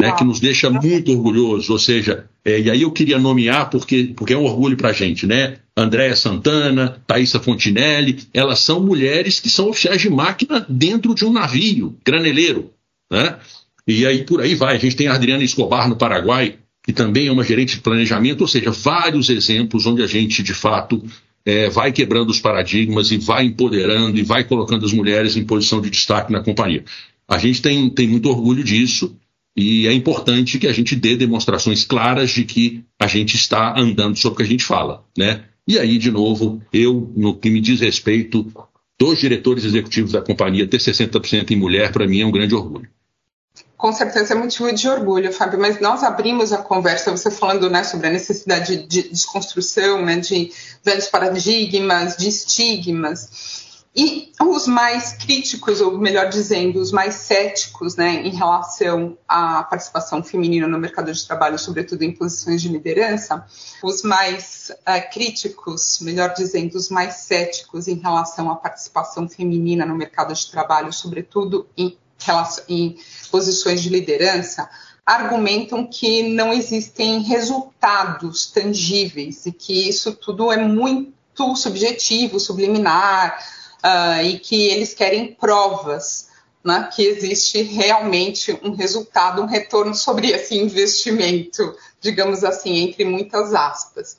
né, 0.00 0.12
que 0.12 0.24
nos 0.24 0.40
deixa 0.40 0.70
muito 0.70 1.12
orgulhosos. 1.12 1.68
Ou 1.70 1.78
seja, 1.78 2.26
é, 2.44 2.60
e 2.60 2.70
aí 2.70 2.82
eu 2.82 2.90
queria 2.90 3.18
nomear 3.18 3.68
porque, 3.68 4.12
porque 4.16 4.32
é 4.32 4.38
um 4.38 4.44
orgulho 4.44 4.76
para 4.76 4.90
a 4.90 4.92
gente, 4.92 5.26
né? 5.26 5.58
Andréa 5.80 6.14
Santana, 6.14 7.00
Thaisa 7.06 7.40
Fontinelli, 7.40 8.18
elas 8.34 8.60
são 8.60 8.80
mulheres 8.80 9.40
que 9.40 9.48
são 9.48 9.68
oficiais 9.68 10.00
de 10.00 10.10
máquina 10.10 10.64
dentro 10.68 11.14
de 11.14 11.24
um 11.24 11.32
navio, 11.32 11.96
graneleiro, 12.04 12.70
né? 13.10 13.38
E 13.86 14.06
aí 14.06 14.24
por 14.24 14.40
aí 14.40 14.54
vai. 14.54 14.76
A 14.76 14.78
gente 14.78 14.96
tem 14.96 15.08
a 15.08 15.14
Adriana 15.14 15.42
Escobar 15.42 15.88
no 15.88 15.96
Paraguai, 15.96 16.56
que 16.82 16.92
também 16.92 17.28
é 17.28 17.32
uma 17.32 17.44
gerente 17.44 17.76
de 17.76 17.82
planejamento, 17.82 18.42
ou 18.42 18.48
seja, 18.48 18.70
vários 18.70 19.28
exemplos 19.28 19.86
onde 19.86 20.02
a 20.02 20.06
gente, 20.06 20.42
de 20.42 20.54
fato, 20.54 21.02
é, 21.44 21.68
vai 21.70 21.92
quebrando 21.92 22.30
os 22.30 22.40
paradigmas 22.40 23.10
e 23.10 23.16
vai 23.16 23.46
empoderando 23.46 24.18
e 24.18 24.22
vai 24.22 24.44
colocando 24.44 24.84
as 24.84 24.92
mulheres 24.92 25.36
em 25.36 25.44
posição 25.44 25.80
de 25.80 25.90
destaque 25.90 26.32
na 26.32 26.42
companhia. 26.42 26.84
A 27.26 27.38
gente 27.38 27.62
tem, 27.62 27.88
tem 27.90 28.06
muito 28.06 28.28
orgulho 28.28 28.62
disso 28.62 29.16
e 29.56 29.86
é 29.86 29.92
importante 29.92 30.58
que 30.58 30.66
a 30.66 30.72
gente 30.72 30.94
dê 30.94 31.16
demonstrações 31.16 31.84
claras 31.84 32.30
de 32.30 32.44
que 32.44 32.84
a 32.98 33.06
gente 33.06 33.34
está 33.34 33.78
andando 33.78 34.16
sobre 34.16 34.34
o 34.34 34.36
que 34.38 34.42
a 34.42 34.46
gente 34.46 34.64
fala. 34.64 35.04
Né? 35.16 35.44
E 35.70 35.78
aí, 35.78 35.98
de 35.98 36.10
novo, 36.10 36.60
eu, 36.72 37.12
no 37.14 37.32
que 37.32 37.48
me 37.48 37.60
diz 37.60 37.80
respeito 37.80 38.44
dos 38.98 39.20
diretores 39.20 39.64
executivos 39.64 40.10
da 40.10 40.20
companhia, 40.20 40.66
ter 40.66 40.78
60% 40.78 41.52
em 41.52 41.56
mulher, 41.56 41.92
para 41.92 42.08
mim 42.08 42.20
é 42.20 42.26
um 42.26 42.32
grande 42.32 42.56
orgulho. 42.56 42.88
Com 43.76 43.92
certeza 43.92 44.34
é 44.34 44.36
motivo 44.36 44.72
de 44.74 44.88
orgulho, 44.88 45.32
Fábio, 45.32 45.60
mas 45.60 45.80
nós 45.80 46.02
abrimos 46.02 46.52
a 46.52 46.58
conversa, 46.58 47.12
você 47.12 47.30
falando 47.30 47.70
né, 47.70 47.84
sobre 47.84 48.08
a 48.08 48.10
necessidade 48.10 48.84
de 48.88 49.10
desconstrução, 49.10 50.04
né, 50.04 50.16
de 50.16 50.50
velhos 50.84 51.06
paradigmas, 51.06 52.16
de 52.16 52.26
estigmas. 52.26 53.59
E 53.94 54.30
os 54.40 54.68
mais 54.68 55.12
críticos, 55.12 55.80
ou 55.80 55.98
melhor 55.98 56.28
dizendo, 56.28 56.80
os 56.80 56.92
mais 56.92 57.14
céticos 57.14 57.96
né, 57.96 58.22
em 58.24 58.30
relação 58.30 59.18
à 59.26 59.64
participação 59.64 60.22
feminina 60.22 60.68
no 60.68 60.78
mercado 60.78 61.12
de 61.12 61.26
trabalho, 61.26 61.58
sobretudo 61.58 62.02
em 62.02 62.12
posições 62.12 62.62
de 62.62 62.68
liderança, 62.68 63.44
os 63.82 64.02
mais 64.02 64.70
uh, 64.70 65.12
críticos, 65.12 65.98
melhor 66.00 66.32
dizendo, 66.34 66.76
os 66.76 66.88
mais 66.88 67.14
céticos 67.14 67.88
em 67.88 67.96
relação 67.96 68.50
à 68.50 68.56
participação 68.56 69.28
feminina 69.28 69.84
no 69.84 69.96
mercado 69.96 70.32
de 70.32 70.50
trabalho, 70.50 70.92
sobretudo 70.92 71.66
em 71.76 71.98
em 72.68 72.96
posições 73.30 73.82
de 73.82 73.88
liderança, 73.88 74.68
argumentam 75.06 75.86
que 75.86 76.34
não 76.34 76.52
existem 76.52 77.22
resultados 77.22 78.46
tangíveis 78.46 79.46
e 79.46 79.52
que 79.52 79.88
isso 79.88 80.12
tudo 80.12 80.52
é 80.52 80.58
muito 80.58 81.56
subjetivo, 81.56 82.38
subliminar, 82.38 83.42
uh, 83.84 84.22
e 84.22 84.38
que 84.38 84.68
eles 84.68 84.94
querem 84.94 85.34
provas 85.34 86.30
né, 86.64 86.88
que 86.94 87.02
existe 87.02 87.62
realmente 87.62 88.58
um 88.62 88.74
resultado, 88.74 89.42
um 89.42 89.46
retorno 89.46 89.94
sobre 89.94 90.30
esse 90.30 90.56
investimento, 90.56 91.74
digamos 92.00 92.44
assim, 92.44 92.78
entre 92.78 93.04
muitas 93.04 93.54
aspas. 93.54 94.18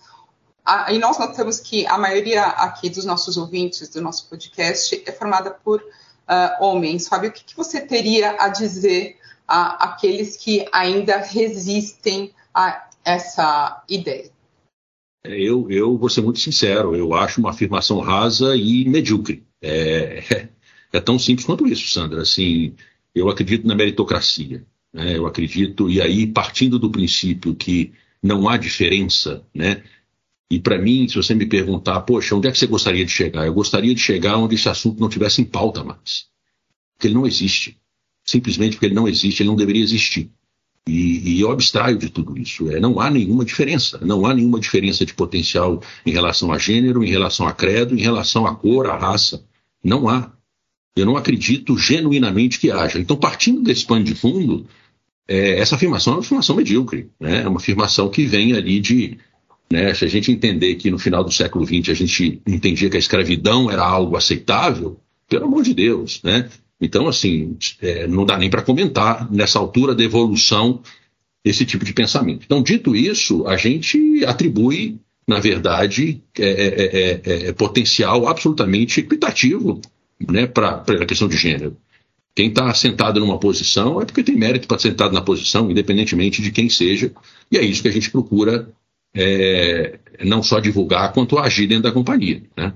Ah, 0.66 0.92
e 0.92 1.00
nós 1.00 1.18
notamos 1.18 1.60
que 1.60 1.86
a 1.88 1.98
maioria 1.98 2.44
aqui 2.44 2.90
dos 2.90 3.06
nossos 3.06 3.38
ouvintes 3.38 3.90
do 3.90 4.02
nosso 4.02 4.28
podcast 4.30 5.04
é 5.06 5.12
formada 5.12 5.52
por 5.52 5.82
uh, 5.82 6.64
homens. 6.64 7.08
Fábio, 7.08 7.30
o 7.30 7.34
que, 7.34 7.44
que, 7.44 7.56
você 7.56 7.82
teria 7.82 8.36
a 8.40 8.48
dizer 8.48 9.18
a 9.48 9.86
aqueles 9.86 10.38
que 10.38 10.68
ainda 10.72 11.18
resistem 11.18 12.34
a 12.54 12.88
essa 13.04 13.84
ideia? 13.90 14.32
Eu, 15.24 15.70
eu 15.70 15.98
vou 15.98 16.10
ser 16.10 16.22
muito 16.22 16.40
sincero, 16.40 16.96
eu 16.96 17.14
acho 17.14 17.40
uma 17.40 17.52
afirmação 17.52 18.00
rasa 18.00 18.56
e 18.56 18.86
medíocre. 18.86 19.44
É, 19.62 20.24
é, 20.32 20.50
é 20.98 21.00
tão 21.00 21.20
simples 21.20 21.46
quanto 21.46 21.68
isso, 21.68 21.88
Sandra. 21.88 22.22
Assim, 22.22 22.74
eu 23.14 23.30
acredito 23.30 23.68
na 23.68 23.76
meritocracia. 23.76 24.66
Né? 24.92 25.18
Eu 25.18 25.28
acredito, 25.28 25.90
e 25.90 26.02
aí, 26.02 26.26
partindo 26.26 26.80
do 26.80 26.90
princípio 26.90 27.56
que 27.56 27.94
não 28.22 28.50
há 28.50 28.58
diferença, 28.58 29.46
né? 29.54 29.84
E 30.50 30.60
para 30.60 30.78
mim, 30.78 31.08
se 31.08 31.16
você 31.16 31.34
me 31.34 31.46
perguntar, 31.46 32.02
poxa, 32.02 32.36
onde 32.36 32.48
é 32.48 32.52
que 32.52 32.58
você 32.58 32.68
gostaria 32.68 33.06
de 33.06 33.12
chegar? 33.12 33.46
Eu 33.46 33.54
gostaria 33.54 33.96
de 33.96 34.02
chegar 34.02 34.38
onde 34.38 34.56
esse 34.56 34.68
assunto 34.68 35.00
não 35.00 35.08
tivesse 35.08 35.42
em 35.42 35.46
pauta 35.46 35.82
mais. 35.82 36.26
Porque 36.94 37.08
ele 37.08 37.14
não 37.14 37.26
existe. 37.26 37.78
Simplesmente 38.26 38.74
porque 38.74 38.88
ele 38.88 38.96
não 38.96 39.08
existe, 39.08 39.42
ele 39.42 39.50
não 39.50 39.56
deveria 39.56 39.82
existir. 39.82 40.30
E, 40.88 41.40
e 41.40 41.46
abstraio 41.46 41.98
de 41.98 42.10
tudo 42.10 42.38
isso. 42.38 42.70
É, 42.70 42.80
não 42.80 43.00
há 43.00 43.10
nenhuma 43.10 43.46
diferença. 43.46 44.00
Não 44.04 44.26
há 44.26 44.34
nenhuma 44.34 44.60
diferença 44.60 45.06
de 45.06 45.14
potencial 45.14 45.82
em 46.06 46.12
relação 46.12 46.52
a 46.52 46.58
gênero, 46.58 47.04
em 47.04 47.10
relação 47.10 47.48
a 47.48 47.54
credo, 47.54 47.96
em 47.96 48.02
relação 48.02 48.48
à 48.48 48.56
cor, 48.56 48.88
à 48.88 48.98
raça. 48.98 49.44
Não 49.84 50.10
há. 50.10 50.32
Eu 50.96 51.06
não 51.06 51.16
acredito 51.16 51.78
genuinamente 51.78 52.60
que 52.60 52.72
haja. 52.72 53.00
Então, 53.00 53.16
partindo 53.16 53.62
desse 53.62 53.86
pano 53.86 54.04
de 54.04 54.16
fundo, 54.16 54.66
é, 55.28 55.60
essa 55.60 55.76
afirmação 55.76 56.14
é 56.14 56.16
uma 56.18 56.22
afirmação 56.22 56.56
medíocre. 56.56 57.10
Né? 57.20 57.44
É 57.44 57.48
uma 57.48 57.60
afirmação 57.60 58.10
que 58.10 58.26
vem 58.26 58.54
ali 58.54 58.80
de 58.80 59.18
né? 59.72 59.94
Se 59.94 60.04
a 60.04 60.08
gente 60.08 60.32
entender 60.32 60.76
que 60.76 60.92
no 60.92 61.00
final 61.00 61.24
do 61.24 61.32
século 61.32 61.66
XX 61.66 61.90
a 61.90 61.94
gente 61.94 62.42
entendia 62.46 62.90
que 62.90 62.98
a 62.98 63.00
escravidão 63.00 63.72
era 63.72 63.82
algo 63.82 64.18
aceitável, 64.18 65.00
pelo 65.30 65.46
amor 65.46 65.64
de 65.64 65.74
Deus, 65.74 66.22
né? 66.24 66.50
Então, 66.82 67.08
assim, 67.08 67.56
é, 67.80 68.08
não 68.08 68.26
dá 68.26 68.38
nem 68.38 68.50
para 68.50 68.64
comentar 68.64 69.32
nessa 69.32 69.60
altura 69.60 69.94
da 69.94 70.04
evolução 70.04 70.82
esse 71.46 71.66
tipo 71.66 71.86
de 71.86 71.94
pensamento. 71.94 72.44
Então, 72.46 72.64
dito 72.64 72.96
isso, 72.96 73.48
a 73.48 73.56
gente 73.56 74.26
atribui, 74.26 75.00
na 75.28 75.40
verdade, 75.40 76.22
é, 76.38 76.44
é, 76.44 77.22
é, 77.24 77.48
é 77.50 77.54
potencial 77.54 78.28
absolutamente 78.28 79.00
equitativo 79.00 79.80
né, 80.30 80.48
para 80.48 80.84
a 80.88 81.06
questão 81.06 81.28
de 81.28 81.38
gênero. 81.38 81.78
Quem 82.36 82.48
está 82.48 82.74
sentado 82.74 83.20
numa 83.20 83.38
posição 83.38 84.02
é 84.02 84.06
porque 84.06 84.24
tem 84.24 84.36
mérito 84.36 84.68
para 84.68 84.80
sentado 84.80 85.14
na 85.14 85.22
posição, 85.22 85.70
independentemente 85.70 86.42
de 86.42 86.52
quem 86.52 86.70
seja, 86.70 87.12
e 87.52 87.58
é 87.58 87.62
isso 87.62 87.82
que 87.82 87.90
a 87.90 87.92
gente 87.92 88.10
procura 88.10 88.70
é, 89.14 90.00
não 90.24 90.42
só 90.42 90.60
divulgar, 90.60 91.12
quanto 91.12 91.38
agir 91.38 91.68
dentro 91.68 91.84
da 91.84 91.92
companhia. 91.92 92.42
Né? 92.56 92.74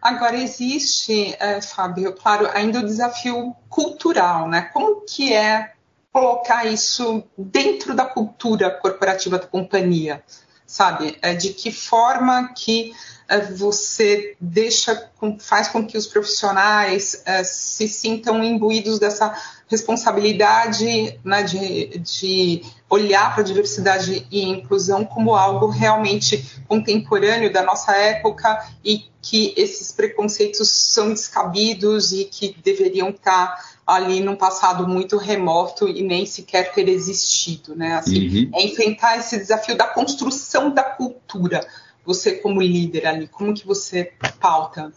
Agora, 0.00 0.36
existe, 0.36 1.34
é, 1.38 1.60
Fábio, 1.60 2.12
claro, 2.12 2.48
ainda 2.52 2.80
o 2.80 2.86
desafio 2.86 3.54
cultural, 3.68 4.48
né? 4.48 4.62
Como 4.72 5.02
que 5.02 5.32
é 5.32 5.72
colocar 6.12 6.64
isso 6.66 7.24
dentro 7.36 7.94
da 7.94 8.04
cultura 8.04 8.70
corporativa 8.70 9.38
da 9.38 9.46
companhia, 9.46 10.22
sabe? 10.66 11.18
É, 11.20 11.34
de 11.34 11.52
que 11.52 11.72
forma 11.72 12.52
que 12.54 12.92
é, 13.28 13.40
você 13.40 14.36
deixa, 14.40 15.10
faz 15.40 15.68
com 15.68 15.86
que 15.86 15.98
os 15.98 16.06
profissionais 16.06 17.24
se 17.44 17.88
sintam 17.88 18.42
imbuídos 18.44 18.98
dessa 18.98 19.34
responsabilidade 19.68 21.18
né, 21.24 21.42
de, 21.42 21.98
de 21.98 22.62
olhar 22.88 23.34
para 23.34 23.42
a 23.42 23.46
diversidade 23.46 24.26
e 24.30 24.42
inclusão 24.42 25.04
como 25.04 25.34
algo 25.34 25.68
realmente 25.68 26.62
contemporâneo 26.68 27.52
da 27.52 27.62
nossa 27.62 27.92
época 27.92 28.66
e 28.84 29.04
que 29.22 29.54
esses 29.56 29.90
preconceitos 29.90 30.70
são 30.70 31.08
descabidos 31.08 32.12
e 32.12 32.24
que 32.24 32.54
deveriam 32.62 33.08
estar 33.08 33.74
ali 33.86 34.20
num 34.20 34.36
passado 34.36 34.86
muito 34.86 35.16
remoto 35.16 35.88
e 35.88 36.02
nem 36.02 36.26
sequer 36.26 36.72
ter 36.72 36.88
existido, 36.88 37.74
né? 37.74 37.94
Assim, 37.94 38.28
uhum. 38.28 38.50
É 38.54 38.64
enfrentar 38.64 39.18
esse 39.18 39.36
desafio 39.38 39.76
da 39.76 39.86
construção 39.86 40.70
da 40.70 40.82
cultura. 40.82 41.66
Você 42.04 42.32
como 42.32 42.60
líder 42.60 43.06
ali, 43.06 43.28
como 43.28 43.54
que 43.54 43.66
você 43.66 44.12
pauta 44.38 44.92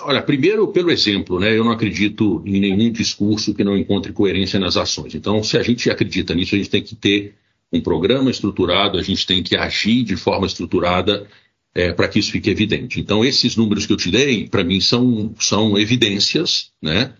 Olha, 0.00 0.22
primeiro 0.22 0.68
pelo 0.68 0.90
exemplo, 0.90 1.40
né? 1.40 1.56
Eu 1.56 1.64
não 1.64 1.72
acredito 1.72 2.40
em 2.46 2.60
nenhum 2.60 2.90
discurso 2.92 3.52
que 3.52 3.64
não 3.64 3.76
encontre 3.76 4.12
coerência 4.12 4.58
nas 4.58 4.76
ações. 4.76 5.14
Então, 5.14 5.42
se 5.42 5.58
a 5.58 5.62
gente 5.62 5.90
acredita 5.90 6.34
nisso, 6.34 6.54
a 6.54 6.58
gente 6.58 6.70
tem 6.70 6.82
que 6.82 6.94
ter 6.94 7.34
um 7.72 7.80
programa 7.80 8.30
estruturado, 8.30 8.96
a 8.96 9.02
gente 9.02 9.26
tem 9.26 9.42
que 9.42 9.56
agir 9.56 10.04
de 10.04 10.16
forma 10.16 10.46
estruturada 10.46 11.26
é, 11.74 11.92
para 11.92 12.08
que 12.08 12.18
isso 12.18 12.30
fique 12.30 12.48
evidente. 12.48 13.00
Então, 13.00 13.24
esses 13.24 13.56
números 13.56 13.86
que 13.86 13.92
eu 13.92 13.96
te 13.96 14.10
dei, 14.10 14.48
para 14.48 14.64
mim, 14.64 14.80
são, 14.80 15.34
são 15.38 15.76
evidências, 15.76 16.70
né? 16.80 17.12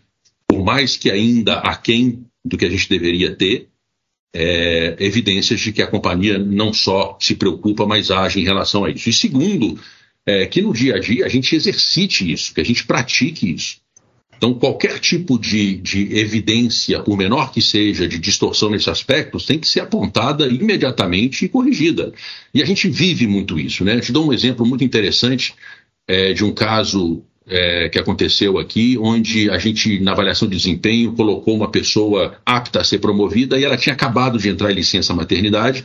Por 0.47 0.65
mais 0.65 0.97
que 0.97 1.11
ainda 1.11 1.55
aquém 1.59 2.25
do 2.45 2.57
que 2.57 2.65
a 2.65 2.71
gente 2.71 2.89
deveria 2.89 3.35
ter, 3.35 3.69
é, 4.33 4.97
evidências 5.01 5.61
de 5.61 5.73
que 5.73 5.83
a 5.83 5.87
companhia 5.87 6.39
não 6.39 6.73
só 6.73 7.19
se 7.21 7.35
preocupa, 7.35 7.87
mas 7.87 8.11
age 8.11 8.41
em 8.41 8.45
relação 8.45 8.85
a 8.85 8.91
isso. 8.91 9.09
E 9.09 9.13
segundo, 9.13 9.79
é, 10.29 10.45
que 10.45 10.61
no 10.61 10.75
dia 10.75 10.97
a 10.97 10.99
dia 10.99 11.25
a 11.25 11.29
gente 11.29 11.57
exercite 11.57 12.31
isso, 12.31 12.53
que 12.53 12.61
a 12.61 12.65
gente 12.65 12.85
pratique 12.85 13.51
isso. 13.51 13.79
Então, 14.37 14.53
qualquer 14.53 15.01
tipo 15.01 15.39
de, 15.39 15.77
de 15.77 16.17
evidência, 16.19 17.01
por 17.01 17.17
menor 17.17 17.51
que 17.51 17.63
seja, 17.63 18.07
de 18.07 18.19
distorção 18.19 18.71
nesses 18.71 18.89
aspectos, 18.89 19.47
tem 19.47 19.59
que 19.59 19.67
ser 19.67 19.81
apontada 19.81 20.47
imediatamente 20.47 21.47
e 21.47 21.49
corrigida. 21.49 22.13
E 22.55 22.63
a 22.63 22.67
gente 22.67 22.91
vive 22.91 23.27
muito 23.27 23.59
isso. 23.59 23.83
Né? 23.85 23.97
Eu 23.97 24.01
te 24.03 24.13
dou 24.13 24.29
um 24.29 24.33
exemplo 24.33 24.67
muito 24.67 24.85
interessante 24.85 25.55
é, 26.07 26.35
de 26.35 26.45
um 26.45 26.53
caso 26.53 27.23
é, 27.49 27.89
que 27.89 27.99
aconteceu 27.99 28.59
aqui, 28.59 28.99
onde 29.01 29.51
a 29.51 29.59
gente, 29.59 29.99
na 29.99 30.13
avaliação 30.13 30.47
de 30.47 30.57
desempenho, 30.57 31.15
colocou 31.15 31.57
uma 31.57 31.71
pessoa 31.71 32.37
apta 32.45 32.83
a 32.83 32.85
ser 32.85 32.99
promovida 32.99 33.59
e 33.59 33.65
ela 33.65 33.79
tinha 33.79 33.95
acabado 33.95 34.39
de 34.39 34.51
entrar 34.51 34.71
em 34.71 34.75
licença 34.75 35.15
maternidade. 35.15 35.85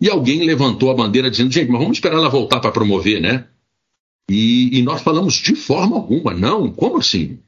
E 0.00 0.08
alguém 0.08 0.46
levantou 0.46 0.90
a 0.90 0.94
bandeira 0.94 1.28
dizendo: 1.28 1.52
gente, 1.52 1.68
mas 1.68 1.80
vamos 1.80 1.98
esperar 1.98 2.16
ela 2.16 2.30
voltar 2.30 2.60
para 2.60 2.70
promover, 2.70 3.20
né? 3.20 3.44
E, 4.32 4.78
e, 4.78 4.82
nós 4.82 5.02
falamos 5.02 5.34
de 5.34 5.56
forma 5.56 5.96
alguma, 5.96 6.32
não, 6.32 6.70
como 6.70 6.98
assim? 6.98 7.40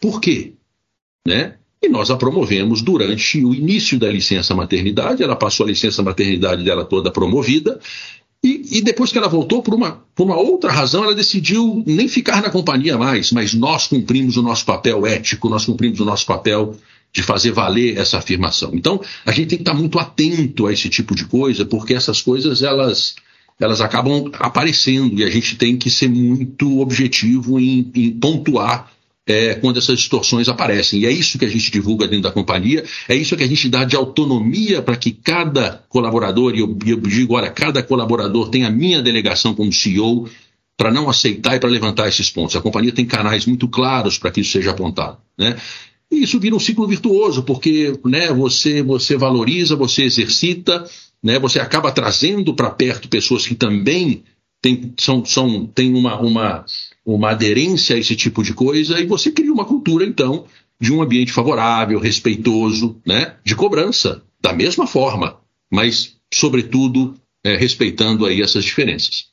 Por 0.00 0.22
quê? 0.22 0.54
Né? 1.26 1.56
E 1.82 1.88
nós 1.88 2.10
a 2.10 2.16
promovemos 2.16 2.80
durante 2.80 3.44
o 3.44 3.54
início 3.54 3.98
da 3.98 4.10
licença 4.10 4.54
maternidade, 4.54 5.22
ela 5.22 5.36
passou 5.36 5.66
a 5.66 5.68
licença 5.68 6.02
maternidade 6.02 6.64
dela 6.64 6.82
toda 6.82 7.10
promovida, 7.10 7.78
e, 8.42 8.78
e, 8.78 8.80
depois 8.80 9.12
que 9.12 9.18
ela 9.18 9.28
voltou, 9.28 9.62
por 9.62 9.74
uma, 9.74 10.02
por 10.14 10.24
uma 10.24 10.36
outra 10.36 10.72
razão, 10.72 11.04
ela 11.04 11.14
decidiu 11.14 11.84
nem 11.86 12.08
ficar 12.08 12.40
na 12.40 12.48
companhia 12.48 12.96
mais, 12.96 13.30
mas 13.32 13.52
nós 13.52 13.86
cumprimos 13.86 14.38
o 14.38 14.42
nosso 14.42 14.64
papel 14.64 15.06
ético, 15.06 15.50
nós 15.50 15.66
cumprimos 15.66 16.00
o 16.00 16.06
nosso 16.06 16.24
papel 16.24 16.74
de 17.12 17.22
fazer 17.22 17.50
valer 17.50 17.98
essa 17.98 18.16
afirmação. 18.16 18.70
Então, 18.72 18.98
a 19.26 19.32
gente 19.32 19.48
tem 19.48 19.58
que 19.58 19.62
estar 19.62 19.74
muito 19.74 19.98
atento 19.98 20.66
a 20.66 20.72
esse 20.72 20.88
tipo 20.88 21.14
de 21.14 21.26
coisa, 21.26 21.66
porque 21.66 21.92
essas 21.92 22.22
coisas 22.22 22.62
elas 22.62 23.14
elas 23.60 23.80
acabam 23.80 24.30
aparecendo 24.38 25.20
e 25.20 25.24
a 25.24 25.30
gente 25.30 25.56
tem 25.56 25.76
que 25.76 25.90
ser 25.90 26.08
muito 26.08 26.80
objetivo 26.80 27.60
em, 27.60 27.90
em 27.94 28.10
pontuar 28.10 28.90
é, 29.26 29.54
quando 29.54 29.78
essas 29.78 29.98
distorções 29.98 30.48
aparecem. 30.48 31.00
E 31.00 31.06
é 31.06 31.12
isso 31.12 31.38
que 31.38 31.44
a 31.44 31.48
gente 31.48 31.70
divulga 31.70 32.08
dentro 32.08 32.24
da 32.24 32.32
companhia, 32.32 32.84
é 33.08 33.14
isso 33.14 33.36
que 33.36 33.44
a 33.44 33.46
gente 33.46 33.68
dá 33.68 33.84
de 33.84 33.94
autonomia 33.94 34.82
para 34.82 34.96
que 34.96 35.12
cada 35.12 35.84
colaborador, 35.88 36.54
e 36.54 36.60
eu, 36.60 36.76
eu 36.86 36.96
digo, 37.00 37.34
olha, 37.34 37.50
cada 37.50 37.82
colaborador 37.82 38.48
tem 38.48 38.64
a 38.64 38.70
minha 38.70 39.02
delegação 39.02 39.54
como 39.54 39.72
CEO 39.72 40.28
para 40.76 40.90
não 40.90 41.10
aceitar 41.10 41.54
e 41.54 41.60
para 41.60 41.68
levantar 41.68 42.08
esses 42.08 42.30
pontos. 42.30 42.56
A 42.56 42.60
companhia 42.60 42.90
tem 42.90 43.04
canais 43.04 43.44
muito 43.44 43.68
claros 43.68 44.16
para 44.16 44.30
que 44.30 44.40
isso 44.40 44.52
seja 44.52 44.70
apontado. 44.70 45.18
Né? 45.38 45.54
E 46.10 46.22
isso 46.22 46.40
vira 46.40 46.56
um 46.56 46.60
ciclo 46.60 46.88
virtuoso, 46.88 47.42
porque 47.42 47.92
né, 48.04 48.32
você, 48.32 48.82
você 48.82 49.16
valoriza, 49.16 49.76
você 49.76 50.04
exercita, 50.04 50.84
né, 51.22 51.38
você 51.38 51.60
acaba 51.60 51.92
trazendo 51.92 52.54
para 52.54 52.70
perto 52.70 53.08
pessoas 53.08 53.46
que 53.46 53.54
também 53.54 54.24
têm, 54.60 54.92
são, 54.98 55.24
são, 55.24 55.66
têm 55.66 55.94
uma, 55.94 56.18
uma, 56.20 56.64
uma 57.04 57.30
aderência 57.30 57.96
a 57.96 57.98
esse 57.98 58.16
tipo 58.16 58.42
de 58.42 58.54
coisa, 58.54 59.00
e 59.00 59.06
você 59.06 59.30
cria 59.30 59.52
uma 59.52 59.64
cultura, 59.64 60.04
então, 60.04 60.46
de 60.80 60.92
um 60.92 61.02
ambiente 61.02 61.32
favorável, 61.32 61.98
respeitoso, 61.98 63.00
né, 63.06 63.36
de 63.44 63.54
cobrança, 63.54 64.22
da 64.40 64.52
mesma 64.52 64.86
forma, 64.86 65.38
mas, 65.70 66.16
sobretudo, 66.32 67.14
é, 67.44 67.56
respeitando 67.56 68.24
aí 68.26 68.40
essas 68.40 68.64
diferenças. 68.64 69.26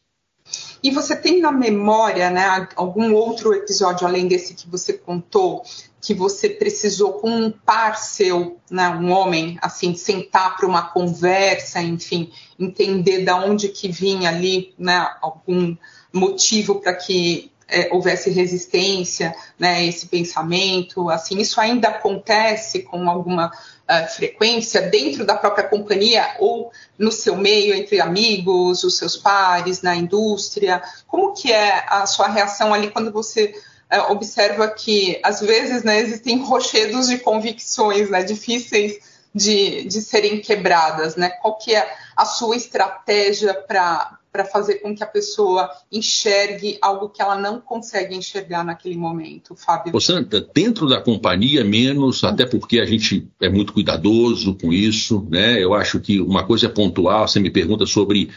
E 0.88 0.90
você 0.90 1.18
tem 1.18 1.42
na 1.42 1.52
memória, 1.52 2.30
né, 2.30 2.66
algum 2.74 3.14
outro 3.14 3.54
episódio 3.54 4.08
além 4.08 4.26
desse 4.26 4.54
que 4.54 4.70
você 4.70 4.94
contou, 4.94 5.62
que 6.00 6.14
você 6.14 6.48
precisou 6.48 7.16
com 7.16 7.30
um 7.30 7.52
par 7.52 7.98
seu, 7.98 8.58
né, 8.72 8.88
um 8.88 9.12
homem, 9.12 9.60
assim, 9.62 9.94
sentar 9.96 10.56
para 10.56 10.66
uma 10.66 10.84
conversa, 10.84 11.82
enfim, 11.82 12.32
entender 12.58 13.26
da 13.26 13.36
onde 13.36 13.68
que 13.68 13.90
vinha 13.90 14.30
ali, 14.30 14.74
né, 14.80 15.14
algum 15.22 15.76
motivo 16.14 16.76
para 16.76 16.94
que 16.94 17.52
é, 17.68 17.90
houvesse 17.94 18.30
resistência, 18.30 19.36
né, 19.60 19.86
esse 19.86 20.08
pensamento, 20.08 21.10
assim, 21.10 21.38
isso 21.40 21.60
ainda 21.60 21.90
acontece 21.90 22.84
com 22.84 23.10
alguma 23.10 23.48
uh, 23.48 24.08
frequência 24.16 24.82
dentro 24.82 25.26
da 25.26 25.36
própria 25.36 25.68
companhia 25.68 26.36
ou 26.40 26.72
no 26.98 27.12
seu 27.12 27.36
meio, 27.36 27.74
entre 27.74 28.00
amigos, 28.00 28.84
os 28.84 28.98
seus 28.98 29.18
pares, 29.18 29.82
na 29.82 29.96
indústria? 29.96 30.82
Como 31.08 31.34
que 31.34 31.52
é 31.52 31.86
a 31.88 32.06
sua 32.06 32.30
reação 32.30 32.74
ali 32.74 32.90
quando 32.90 33.12
você 33.12 33.54
uh, 33.92 34.12
observa 34.12 34.70
que, 34.70 35.20
às 35.22 35.42
vezes, 35.42 35.84
né, 35.84 36.00
existem 36.00 36.40
rochedos 36.40 37.08
de 37.08 37.18
convicções 37.18 38.10
né, 38.10 38.24
difíceis 38.24 39.18
de, 39.36 39.84
de 39.84 40.02
serem 40.02 40.40
quebradas, 40.40 41.16
né? 41.16 41.30
Qual 41.30 41.58
que 41.58 41.76
é 41.76 41.96
a 42.16 42.26
sua 42.26 42.56
estratégia 42.56 43.54
para 43.54 44.17
para 44.38 44.46
fazer 44.46 44.76
com 44.76 44.96
que 44.96 45.04
a 45.04 45.08
pessoa 45.08 45.68
enxergue 45.92 46.78
algo 46.80 47.10
que 47.10 47.20
ela 47.20 47.36
não 47.36 47.60
consegue 47.60 48.16
enxergar 48.16 48.64
naquele 48.64 48.96
momento, 48.96 49.56
Fábio? 49.56 49.96
Ô 49.96 50.00
Santa, 50.00 50.48
dentro 50.54 50.88
da 50.88 51.02
companhia, 51.02 51.64
menos, 51.64 52.24
até 52.24 52.46
porque 52.46 52.80
a 52.80 52.86
gente 52.86 53.28
é 53.42 53.50
muito 53.50 53.74
cuidadoso 53.74 54.54
com 54.54 54.72
isso, 54.72 55.26
né? 55.28 55.62
Eu 55.62 55.74
acho 55.74 56.00
que 56.00 56.22
uma 56.22 56.46
coisa 56.46 56.68
é 56.68 56.70
pontual, 56.70 57.28
você 57.28 57.40
me 57.40 57.50
pergunta 57.50 57.88
sobre, 57.88 58.30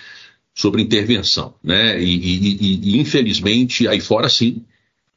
sobre 0.54 0.80
intervenção, 0.80 1.52
né? 1.62 2.00
E, 2.00 2.16
e, 2.16 2.94
e, 2.94 2.98
infelizmente, 2.98 3.86
aí 3.86 4.00
fora 4.00 4.30
sim, 4.30 4.64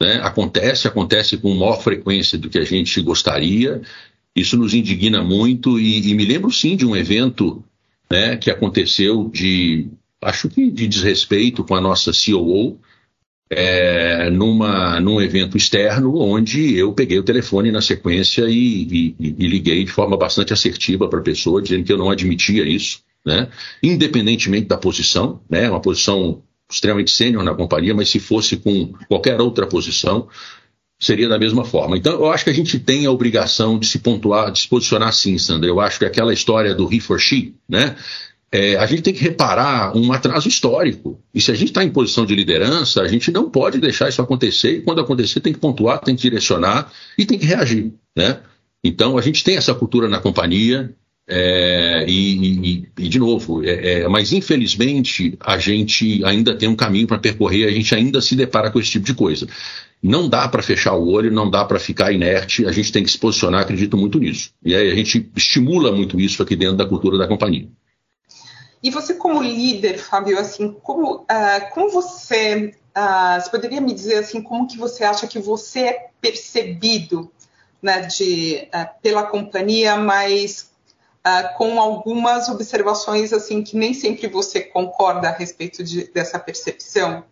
né? 0.01 0.19
acontece, 0.21 0.85
acontece 0.85 1.37
com 1.37 1.55
maior 1.55 1.81
frequência 1.81 2.37
do 2.37 2.49
que 2.49 2.57
a 2.57 2.65
gente 2.65 3.01
gostaria, 3.01 3.81
isso 4.35 4.57
nos 4.57 4.73
indigna 4.73 5.23
muito 5.23 5.79
e, 5.79 6.09
e 6.09 6.13
me 6.13 6.25
lembro 6.25 6.51
sim 6.51 6.75
de 6.75 6.85
um 6.85 6.93
evento 6.93 7.63
né, 8.11 8.35
que 8.35 8.51
aconteceu 8.51 9.29
de 9.29 9.87
acho 10.23 10.49
que 10.49 10.69
de 10.71 10.87
desrespeito 10.87 11.63
com 11.63 11.75
a 11.75 11.81
nossa 11.81 12.11
COO, 12.11 12.79
é, 13.49 14.29
numa, 14.29 14.99
num 14.99 15.21
evento 15.21 15.57
externo, 15.57 16.17
onde 16.17 16.75
eu 16.75 16.93
peguei 16.93 17.19
o 17.19 17.23
telefone 17.23 17.71
na 17.71 17.81
sequência 17.81 18.45
e, 18.49 19.15
e, 19.19 19.35
e 19.37 19.47
liguei 19.47 19.83
de 19.83 19.91
forma 19.91 20.17
bastante 20.17 20.53
assertiva 20.53 21.07
para 21.07 21.19
a 21.19 21.23
pessoa, 21.23 21.61
dizendo 21.61 21.83
que 21.83 21.93
eu 21.93 21.97
não 21.97 22.09
admitia 22.09 22.67
isso, 22.67 23.01
né? 23.25 23.49
independentemente 23.81 24.67
da 24.67 24.77
posição, 24.77 25.41
né? 25.49 25.69
uma 25.69 25.81
posição 25.81 26.41
extremamente 26.71 27.11
sênior 27.11 27.43
na 27.43 27.53
companhia, 27.53 27.93
mas 27.93 28.09
se 28.09 28.19
fosse 28.19 28.57
com 28.57 28.93
qualquer 29.07 29.39
outra 29.39 29.67
posição, 29.67 30.27
seria 30.99 31.27
da 31.27 31.37
mesma 31.37 31.65
forma. 31.65 31.97
Então, 31.97 32.13
eu 32.13 32.31
acho 32.31 32.45
que 32.45 32.49
a 32.49 32.53
gente 32.53 32.79
tem 32.79 33.05
a 33.05 33.11
obrigação 33.11 33.77
de 33.77 33.85
se 33.85 33.99
pontuar, 33.99 34.51
de 34.51 34.59
se 34.59 34.67
posicionar 34.67 35.09
assim, 35.09 35.37
Sandra. 35.37 35.69
Eu 35.69 35.79
acho 35.79 35.99
que 35.99 36.05
aquela 36.05 36.33
história 36.33 36.73
do 36.73 36.91
he 36.91 36.99
for 36.99 37.19
she, 37.19 37.53
né? 37.67 37.95
É, 38.53 38.75
a 38.75 38.85
gente 38.85 39.01
tem 39.01 39.13
que 39.15 39.23
reparar 39.23 39.97
um 39.97 40.13
atraso 40.13 40.47
histórico. 40.47 41.19
E 41.33 41.41
se 41.41 41.49
a 41.49 41.55
gente 41.55 41.69
está 41.69 41.83
em 41.83 41.89
posição 41.89 42.23
de 42.23 42.35
liderança, 42.35 43.01
a 43.01 43.07
gente 43.07 43.31
não 43.31 43.49
pode 43.49 43.79
deixar 43.79 44.09
isso 44.09 44.21
acontecer. 44.21 44.77
E 44.77 44.81
quando 44.81 45.01
acontecer, 45.01 45.39
tem 45.39 45.51
que 45.51 45.57
pontuar, 45.57 45.99
tem 45.99 46.15
que 46.15 46.21
direcionar 46.21 46.91
e 47.17 47.25
tem 47.25 47.39
que 47.39 47.47
reagir. 47.47 47.91
Né? 48.15 48.39
Então, 48.83 49.17
a 49.17 49.21
gente 49.23 49.43
tem 49.43 49.57
essa 49.57 49.73
cultura 49.73 50.07
na 50.07 50.19
companhia. 50.19 50.93
É, 51.27 52.05
e, 52.07 52.35
e, 52.37 52.89
e, 52.99 53.09
de 53.09 53.17
novo, 53.17 53.63
é, 53.63 54.01
é, 54.01 54.07
mas 54.09 54.33
infelizmente 54.33 55.37
a 55.39 55.57
gente 55.57 56.21
ainda 56.25 56.53
tem 56.53 56.67
um 56.67 56.75
caminho 56.75 57.07
para 57.07 57.17
percorrer, 57.17 57.65
a 57.65 57.71
gente 57.71 57.95
ainda 57.95 58.19
se 58.19 58.35
depara 58.35 58.69
com 58.69 58.77
esse 58.77 58.91
tipo 58.91 59.05
de 59.05 59.13
coisa. 59.13 59.47
Não 60.01 60.27
dá 60.27 60.49
para 60.49 60.61
fechar 60.61 60.95
o 60.95 61.07
olho, 61.07 61.31
não 61.31 61.49
dá 61.49 61.63
para 61.63 61.79
ficar 61.79 62.11
inerte, 62.11 62.65
a 62.65 62.73
gente 62.73 62.91
tem 62.91 63.03
que 63.03 63.09
se 63.09 63.17
posicionar, 63.17 63.61
acredito 63.61 63.95
muito 63.95 64.19
nisso. 64.19 64.51
E 64.65 64.75
aí 64.75 64.91
a 64.91 64.95
gente 64.95 65.31
estimula 65.33 65.93
muito 65.93 66.19
isso 66.19 66.43
aqui 66.43 66.57
dentro 66.57 66.75
da 66.75 66.85
cultura 66.85 67.17
da 67.17 67.25
companhia. 67.25 67.69
E 68.83 68.91
você, 68.91 69.13
como 69.13 69.41
líder, 69.41 69.97
Fábio, 69.97 70.37
assim, 70.37 70.73
como, 70.83 71.21
uh, 71.21 71.73
como 71.73 71.89
você, 71.89 72.75
uh, 72.89 73.41
você 73.41 73.49
poderia 73.49 73.79
me 73.79 73.93
dizer 73.93 74.17
assim, 74.17 74.41
como 74.41 74.67
que 74.67 74.77
você 74.77 75.05
acha 75.05 75.25
que 75.25 75.39
você 75.39 75.79
é 75.85 76.09
percebido 76.19 77.31
né, 77.81 78.01
de, 78.01 78.67
uh, 78.75 79.01
pela 79.01 79.23
companhia, 79.23 79.95
mas 79.95 80.73
com 81.57 81.79
algumas 81.79 82.49
observações 82.49 83.31
assim 83.31 83.63
que 83.63 83.77
nem 83.77 83.93
sempre 83.93 84.27
você 84.27 84.59
concorda 84.59 85.29
a 85.29 85.31
respeito 85.31 85.81
de, 85.81 86.11
dessa 86.11 86.37
percepção? 86.37 87.23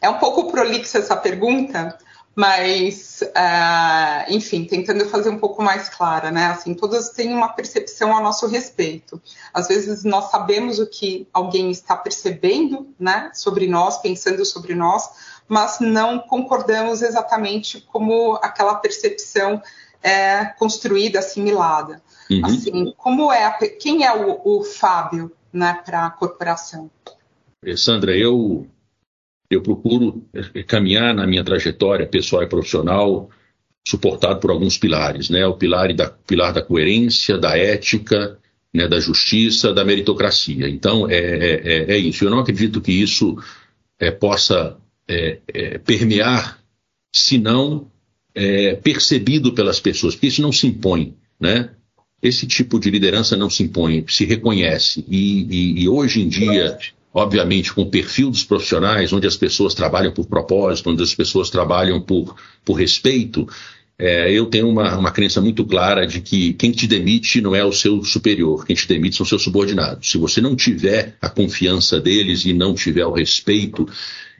É 0.00 0.08
um 0.08 0.20
pouco 0.20 0.52
prolixa 0.52 0.98
essa 0.98 1.16
pergunta, 1.16 1.98
mas, 2.40 3.20
uh, 3.20 4.32
enfim, 4.32 4.64
tentando 4.64 5.04
fazer 5.10 5.28
um 5.28 5.36
pouco 5.36 5.62
mais 5.62 5.90
clara, 5.90 6.30
né? 6.30 6.46
Assim, 6.46 6.72
todas 6.72 7.10
têm 7.10 7.34
uma 7.34 7.50
percepção 7.52 8.16
a 8.16 8.20
nosso 8.22 8.46
respeito. 8.46 9.20
Às 9.52 9.68
vezes 9.68 10.04
nós 10.04 10.30
sabemos 10.30 10.78
o 10.78 10.86
que 10.86 11.28
alguém 11.34 11.70
está 11.70 11.94
percebendo, 11.94 12.88
né, 12.98 13.30
sobre 13.34 13.66
nós, 13.66 13.98
pensando 13.98 14.42
sobre 14.46 14.74
nós, 14.74 15.06
mas 15.46 15.80
não 15.80 16.18
concordamos 16.18 17.02
exatamente 17.02 17.82
como 17.82 18.38
aquela 18.42 18.76
percepção 18.76 19.62
é 20.02 20.46
construída, 20.58 21.18
assimilada. 21.18 22.00
Uhum. 22.30 22.46
Assim, 22.46 22.94
como 22.96 23.30
é, 23.30 23.44
a, 23.44 23.52
quem 23.52 24.06
é 24.06 24.16
o, 24.16 24.40
o 24.42 24.64
Fábio, 24.64 25.30
né, 25.52 25.78
para 25.84 26.06
a 26.06 26.10
corporação? 26.10 26.90
Sandra, 27.76 28.16
eu 28.16 28.66
eu 29.50 29.60
procuro 29.60 30.24
eh, 30.32 30.62
caminhar 30.62 31.12
na 31.12 31.26
minha 31.26 31.42
trajetória 31.42 32.06
pessoal 32.06 32.42
e 32.42 32.46
profissional 32.46 33.28
suportado 33.86 34.38
por 34.38 34.50
alguns 34.50 34.78
pilares, 34.78 35.28
né? 35.28 35.44
O 35.46 35.54
pilar 35.54 35.92
da, 35.94 36.08
pilar 36.08 36.52
da 36.52 36.62
coerência, 36.62 37.36
da 37.36 37.58
ética, 37.58 38.38
né? 38.72 38.86
da 38.86 39.00
justiça, 39.00 39.72
da 39.72 39.84
meritocracia. 39.84 40.68
Então, 40.68 41.10
é, 41.10 41.16
é, 41.16 41.60
é, 41.64 41.92
é 41.94 41.98
isso. 41.98 42.24
Eu 42.24 42.30
não 42.30 42.38
acredito 42.38 42.80
que 42.80 42.92
isso 42.92 43.36
é, 43.98 44.10
possa 44.10 44.76
é, 45.08 45.78
permear, 45.78 46.60
se 47.12 47.36
não 47.38 47.90
é, 48.34 48.74
percebido 48.76 49.52
pelas 49.52 49.80
pessoas, 49.80 50.14
porque 50.14 50.28
isso 50.28 50.42
não 50.42 50.52
se 50.52 50.66
impõe, 50.68 51.16
né? 51.40 51.70
Esse 52.22 52.46
tipo 52.46 52.78
de 52.78 52.90
liderança 52.90 53.34
não 53.34 53.48
se 53.48 53.62
impõe, 53.62 54.04
se 54.06 54.26
reconhece. 54.26 55.04
E, 55.08 55.46
e, 55.50 55.82
e 55.82 55.88
hoje 55.88 56.20
em 56.20 56.28
dia 56.28 56.78
obviamente, 57.12 57.72
com 57.72 57.82
o 57.82 57.90
perfil 57.90 58.30
dos 58.30 58.44
profissionais, 58.44 59.12
onde 59.12 59.26
as 59.26 59.36
pessoas 59.36 59.74
trabalham 59.74 60.12
por 60.12 60.26
propósito, 60.26 60.90
onde 60.90 61.02
as 61.02 61.14
pessoas 61.14 61.50
trabalham 61.50 62.00
por, 62.00 62.36
por 62.64 62.74
respeito, 62.74 63.48
é, 63.98 64.32
eu 64.32 64.46
tenho 64.46 64.66
uma, 64.66 64.96
uma 64.96 65.10
crença 65.10 65.42
muito 65.42 65.62
clara 65.64 66.06
de 66.06 66.22
que 66.22 66.54
quem 66.54 66.70
te 66.70 66.86
demite 66.86 67.40
não 67.40 67.54
é 67.54 67.62
o 67.62 67.72
seu 67.72 68.02
superior, 68.02 68.64
quem 68.64 68.74
te 68.74 68.88
demite 68.88 69.16
são 69.16 69.26
seus 69.26 69.42
subordinados. 69.42 70.10
Se 70.10 70.16
você 70.16 70.40
não 70.40 70.56
tiver 70.56 71.16
a 71.20 71.28
confiança 71.28 72.00
deles 72.00 72.46
e 72.46 72.54
não 72.54 72.74
tiver 72.74 73.04
o 73.04 73.12
respeito, 73.12 73.86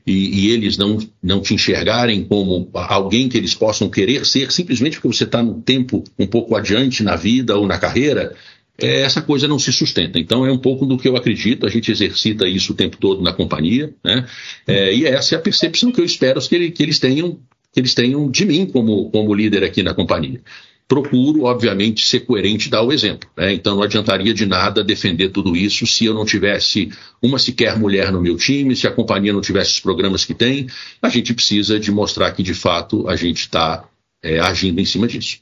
e, 0.07 0.47
e, 0.47 0.51
eles 0.51 0.79
não, 0.79 0.99
não 1.23 1.43
te 1.43 1.53
enxergarem 1.53 2.25
como 2.25 2.71
alguém 2.73 3.29
que 3.29 3.37
eles 3.37 3.55
possam 3.55 3.91
querer 3.91 4.25
ser, 4.25 4.51
simplesmente 4.51 4.97
porque 4.97 5.15
você 5.15 5.25
está 5.25 5.43
no 5.43 5.61
tempo 5.61 6.03
um 6.19 6.27
pouco 6.27 6.57
adiante 6.57 7.03
na 7.03 7.17
vida 7.17 7.55
ou 7.59 7.67
na 7.67 7.79
carreira, 7.79 8.35
é, 8.81 9.03
essa 9.03 9.23
coisa 9.23 9.47
não 9.47 9.59
se 9.59 9.73
sustenta. 9.73 10.19
Então 10.19 10.45
é 10.45 10.53
um 10.53 10.59
pouco 10.59 10.87
do 10.87 10.99
que 10.99 11.09
eu 11.09 11.17
acredito, 11.17 11.67
a 11.67 11.71
gente 11.71 11.91
exercita 11.91 12.49
isso 12.49 12.73
o 12.73 12.77
tempo 12.77 12.97
todo 12.97 13.23
na 13.23 13.33
companhia, 13.33 13.95
né? 14.05 14.27
É, 14.67 14.95
e 14.95 15.05
essa 15.07 15.35
é 15.35 15.39
a 15.39 15.41
percepção 15.41 15.93
que 15.93 16.01
eu 16.01 16.05
espero 16.05 16.41
que, 16.41 16.55
ele, 16.55 16.71
que, 16.71 16.83
eles 16.83 16.99
tenham, 16.99 17.39
que 17.73 17.81
eles 17.81 17.95
tenham 17.95 18.31
de 18.31 18.45
mim 18.45 18.67
como, 18.67 19.11
como 19.11 19.35
líder 19.35 19.65
aqui 19.65 19.83
na 19.83 19.95
companhia. 19.95 20.41
procuro, 20.89 21.45
obviamente, 21.45 22.05
ser 22.05 22.21
coerente 22.21 22.67
e 22.67 22.71
dar 22.71 22.83
o 22.83 22.93
exemplo. 22.93 23.29
Né? 23.37 23.53
Então 23.53 23.77
não 23.77 23.83
adiantaria 23.83 24.35
de 24.35 24.45
nada 24.45 24.83
defender 24.83 25.29
tudo 25.29 25.57
isso 25.57 25.87
se 25.87 26.05
eu 26.05 26.13
não 26.13 26.25
tivesse 26.25 26.91
uma 27.23 27.39
sequer 27.39 27.79
mulher 27.79 28.11
no 28.11 28.21
meu 28.21 28.37
time, 28.37 28.75
se 28.75 28.87
a 28.87 28.91
companhia 28.91 29.33
não 29.33 29.41
tivesse 29.41 29.73
os 29.73 29.81
programas 29.81 30.25
que 30.25 30.35
tem. 30.35 30.67
A 31.01 31.09
gente 31.09 31.33
precisa 31.33 31.79
de 31.79 31.93
mostrar 31.93 32.33
que, 32.33 32.43
de 32.43 32.55
fato, 32.55 33.09
a 33.09 33.15
gente 33.15 33.43
está 33.43 33.85
é, 34.23 34.41
agindo 34.41 34.81
em 34.81 34.85
cima 34.85 35.07
disso. 35.07 35.39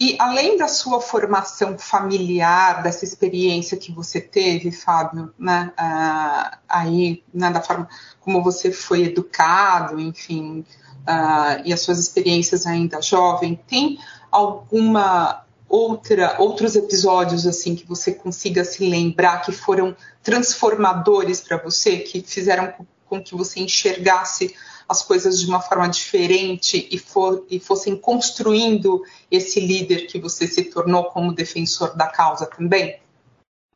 E 0.00 0.16
além 0.20 0.56
da 0.56 0.68
sua 0.68 1.00
formação 1.00 1.76
familiar, 1.76 2.84
dessa 2.84 3.04
experiência 3.04 3.76
que 3.76 3.90
você 3.90 4.20
teve, 4.20 4.70
Fábio, 4.70 5.34
né, 5.36 5.72
uh, 5.76 6.56
aí, 6.68 7.24
né, 7.34 7.50
da 7.50 7.60
forma 7.60 7.88
como 8.20 8.40
você 8.40 8.70
foi 8.70 9.06
educado, 9.06 9.98
enfim, 9.98 10.64
uh, 11.00 11.62
e 11.64 11.72
as 11.72 11.80
suas 11.80 11.98
experiências 11.98 12.64
ainda 12.64 13.02
jovem, 13.02 13.58
tem 13.66 13.98
alguma 14.30 15.44
outra 15.68 16.36
outros 16.38 16.76
episódios 16.76 17.46
assim 17.46 17.74
que 17.74 17.86
você 17.86 18.12
consiga 18.12 18.64
se 18.64 18.88
lembrar 18.88 19.42
que 19.42 19.52
foram 19.52 19.94
transformadores 20.22 21.40
para 21.40 21.56
você, 21.58 21.98
que 21.98 22.22
fizeram 22.22 22.72
com 23.08 23.22
que 23.22 23.34
você 23.34 23.60
enxergasse 23.60 24.54
as 24.88 25.02
coisas 25.02 25.40
de 25.40 25.46
uma 25.46 25.60
forma 25.60 25.88
diferente 25.88 26.88
e, 26.90 26.98
for, 26.98 27.46
e 27.50 27.60
fossem 27.60 27.96
construindo 27.96 29.02
esse 29.30 29.60
líder 29.60 30.06
que 30.06 30.18
você 30.18 30.46
se 30.46 30.64
tornou 30.64 31.04
como 31.04 31.34
defensor 31.34 31.96
da 31.96 32.06
causa 32.06 32.46
também? 32.46 32.96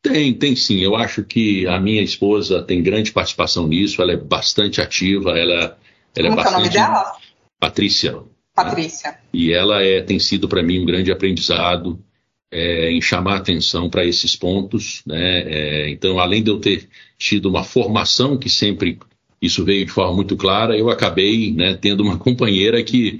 Tem, 0.01 0.33
tem 0.33 0.55
sim. 0.55 0.79
Eu 0.79 0.95
acho 0.95 1.23
que 1.23 1.67
a 1.67 1.79
minha 1.79 2.01
esposa 2.01 2.61
tem 2.63 2.83
grande 2.83 3.11
participação 3.11 3.67
nisso, 3.67 4.01
ela 4.01 4.11
é 4.11 4.17
bastante 4.17 4.81
ativa, 4.81 5.37
ela, 5.37 5.77
ela 6.15 6.29
Como 6.29 6.41
é 6.41 6.43
bastante. 6.43 6.47
é 6.47 6.49
o 6.49 6.59
nome 6.59 6.69
dela? 6.69 7.17
Patrícia. 7.59 8.19
Patrícia. 8.53 9.11
Né? 9.11 9.17
E 9.33 9.53
ela 9.53 9.81
é, 9.81 10.01
tem 10.01 10.19
sido 10.19 10.49
para 10.49 10.61
mim 10.61 10.79
um 10.79 10.85
grande 10.85 11.11
aprendizado 11.11 12.03
é, 12.51 12.91
em 12.91 13.01
chamar 13.01 13.37
atenção 13.37 13.89
para 13.89 14.05
esses 14.05 14.35
pontos. 14.35 15.01
Né? 15.05 15.41
É, 15.41 15.89
então, 15.89 16.19
além 16.19 16.43
de 16.43 16.51
eu 16.51 16.59
ter 16.59 16.89
tido 17.17 17.47
uma 17.47 17.63
formação 17.63 18.37
que 18.37 18.49
sempre 18.49 18.99
isso 19.43 19.65
veio 19.65 19.85
de 19.85 19.91
forma 19.91 20.15
muito 20.15 20.37
clara, 20.37 20.77
eu 20.77 20.89
acabei 20.89 21.51
né, 21.51 21.77
tendo 21.79 22.01
uma 22.01 22.17
companheira 22.17 22.81
que, 22.81 23.19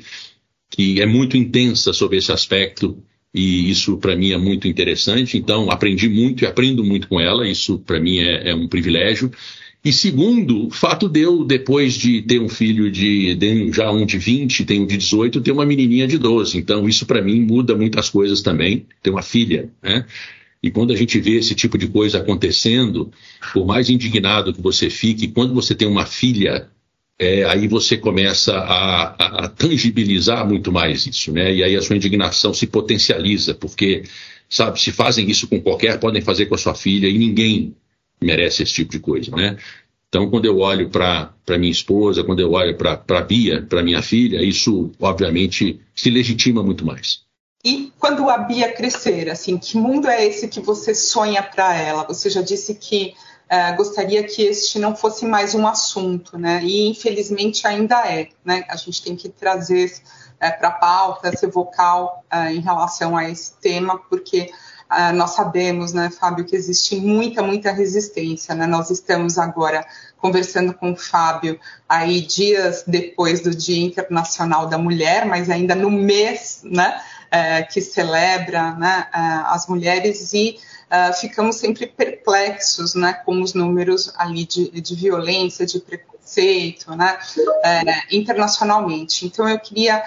que 0.69 1.01
é 1.01 1.05
muito 1.05 1.35
intensa 1.35 1.91
sobre 1.91 2.17
esse 2.17 2.31
aspecto 2.31 2.97
e 3.33 3.69
isso 3.69 3.97
para 3.97 4.15
mim 4.15 4.31
é 4.31 4.37
muito 4.37 4.67
interessante. 4.67 5.37
Então, 5.37 5.69
aprendi 5.69 6.07
muito 6.07 6.43
e 6.43 6.47
aprendo 6.47 6.83
muito 6.83 7.07
com 7.07 7.19
ela, 7.19 7.47
isso 7.47 7.79
para 7.79 7.99
mim 7.99 8.19
é, 8.19 8.51
é, 8.51 8.55
um 8.55 8.67
privilégio. 8.67 9.31
E 9.83 9.91
segundo, 9.91 10.67
o 10.67 10.71
fato 10.71 11.09
de 11.09 11.19
eu, 11.19 11.43
depois 11.43 11.95
de 11.95 12.21
ter 12.21 12.39
um 12.39 12.47
filho 12.47 12.89
de, 12.89 13.35
de 13.35 13.71
já 13.73 13.91
um 13.91 14.05
de 14.05 14.17
20, 14.17 14.63
tenho 14.63 14.83
um 14.83 14.87
de 14.87 14.95
18, 14.95 15.41
ter 15.41 15.51
uma 15.51 15.65
menininha 15.65 16.07
de 16.07 16.17
12. 16.17 16.57
Então, 16.57 16.87
isso 16.87 17.05
para 17.05 17.21
mim 17.21 17.41
muda 17.41 17.75
muitas 17.75 18.09
coisas 18.09 18.41
também. 18.41 18.85
Ter 19.01 19.09
uma 19.09 19.21
filha, 19.21 19.69
né? 19.81 20.05
E 20.63 20.71
quando 20.71 20.93
a 20.93 20.95
gente 20.95 21.19
vê 21.19 21.31
esse 21.31 21.53
tipo 21.53 21.77
de 21.77 21.89
coisa 21.89 22.19
acontecendo, 22.19 23.11
por 23.51 23.65
mais 23.65 23.89
indignado 23.89 24.53
que 24.53 24.61
você 24.61 24.89
fique, 24.89 25.27
quando 25.27 25.53
você 25.53 25.75
tem 25.75 25.85
uma 25.85 26.05
filha, 26.05 26.69
é, 27.19 27.43
aí 27.43 27.67
você 27.67 27.97
começa 27.97 28.55
a, 28.55 29.03
a, 29.03 29.45
a, 29.45 29.49
tangibilizar 29.49 30.47
muito 30.47 30.71
mais 30.71 31.05
isso, 31.05 31.33
né? 31.33 31.53
E 31.53 31.61
aí 31.61 31.75
a 31.75 31.81
sua 31.81 31.97
indignação 31.97 32.53
se 32.53 32.65
potencializa, 32.65 33.53
porque, 33.53 34.03
sabe, 34.49 34.79
se 34.79 34.93
fazem 34.93 35.29
isso 35.29 35.49
com 35.49 35.59
qualquer, 35.59 35.99
podem 35.99 36.21
fazer 36.21 36.45
com 36.45 36.55
a 36.55 36.57
sua 36.57 36.73
filha 36.73 37.07
e 37.07 37.17
ninguém 37.17 37.75
merece 38.21 38.63
esse 38.63 38.73
tipo 38.73 38.91
de 38.91 38.99
coisa, 38.99 39.35
né? 39.35 39.57
Então, 40.07 40.29
quando 40.29 40.45
eu 40.45 40.59
olho 40.59 40.89
para 40.89 41.33
minha 41.57 41.71
esposa, 41.71 42.23
quando 42.23 42.39
eu 42.39 42.51
olho 42.51 42.77
para 42.77 43.03
a 43.09 43.21
Bia, 43.21 43.63
para 43.63 43.83
minha 43.83 44.01
filha, 44.01 44.41
isso 44.41 44.91
obviamente 44.99 45.79
se 45.93 46.09
legitima 46.09 46.63
muito 46.63 46.85
mais. 46.85 47.22
E 47.63 47.93
quando 47.97 48.29
a 48.29 48.37
Bia 48.37 48.73
crescer, 48.73 49.29
assim, 49.29 49.57
que 49.57 49.77
mundo 49.77 50.09
é 50.09 50.25
esse 50.25 50.49
que 50.49 50.59
você 50.59 50.93
sonha 50.93 51.41
para 51.41 51.73
ela? 51.73 52.03
Você 52.03 52.29
já 52.29 52.41
disse 52.41 52.75
que 52.75 53.15
uh, 53.49 53.77
gostaria 53.77 54.21
que 54.23 54.41
este 54.41 54.77
não 54.77 54.93
fosse 54.93 55.25
mais 55.25 55.55
um 55.55 55.65
assunto, 55.65 56.37
né? 56.37 56.61
E 56.61 56.89
infelizmente 56.89 57.65
ainda 57.65 58.05
é, 58.05 58.27
né? 58.43 58.65
A 58.67 58.75
gente 58.75 59.01
tem 59.01 59.15
que 59.15 59.29
trazer 59.29 59.85
uh, 59.85 60.23
é, 60.41 60.51
para 60.51 60.67
a 60.67 60.71
pauta, 60.71 61.37
ser 61.37 61.47
vocal 61.47 62.25
uh, 62.33 62.49
em 62.49 62.59
relação 62.59 63.15
a 63.15 63.29
esse 63.29 63.53
tema, 63.61 63.97
porque 64.09 64.51
nós 65.15 65.31
sabemos, 65.31 65.91
né, 65.91 66.11
Fábio, 66.11 66.45
que 66.45 66.55
existe 66.55 66.95
muita, 66.97 67.41
muita 67.41 67.71
resistência, 67.71 68.53
né? 68.53 68.67
Nós 68.67 68.91
estamos 68.91 69.39
agora 69.39 69.83
conversando 70.19 70.71
com 70.71 70.91
o 70.91 70.95
Fábio 70.95 71.59
aí 71.89 72.21
dias 72.21 72.83
depois 72.85 73.41
do 73.41 73.49
Dia 73.55 73.83
Internacional 73.83 74.67
da 74.67 74.77
Mulher, 74.77 75.25
mas 75.25 75.49
ainda 75.49 75.73
no 75.73 75.89
mês, 75.89 76.61
né? 76.63 77.01
É, 77.33 77.63
que 77.63 77.81
celebra 77.81 78.75
né, 78.75 79.07
é, 79.11 79.17
as 79.47 79.65
mulheres 79.65 80.31
e 80.33 80.59
é, 80.87 81.11
ficamos 81.13 81.55
sempre 81.55 81.87
perplexos 81.87 82.93
né, 82.93 83.11
com 83.25 83.41
os 83.41 83.55
números 83.55 84.13
ali 84.15 84.45
de, 84.45 84.69
de 84.69 84.95
violência, 84.95 85.65
de 85.65 85.79
preconceito, 85.79 86.95
né, 86.95 87.17
é, 87.63 88.15
internacionalmente. 88.15 89.25
Então 89.25 89.49
eu 89.49 89.59
queria, 89.59 90.03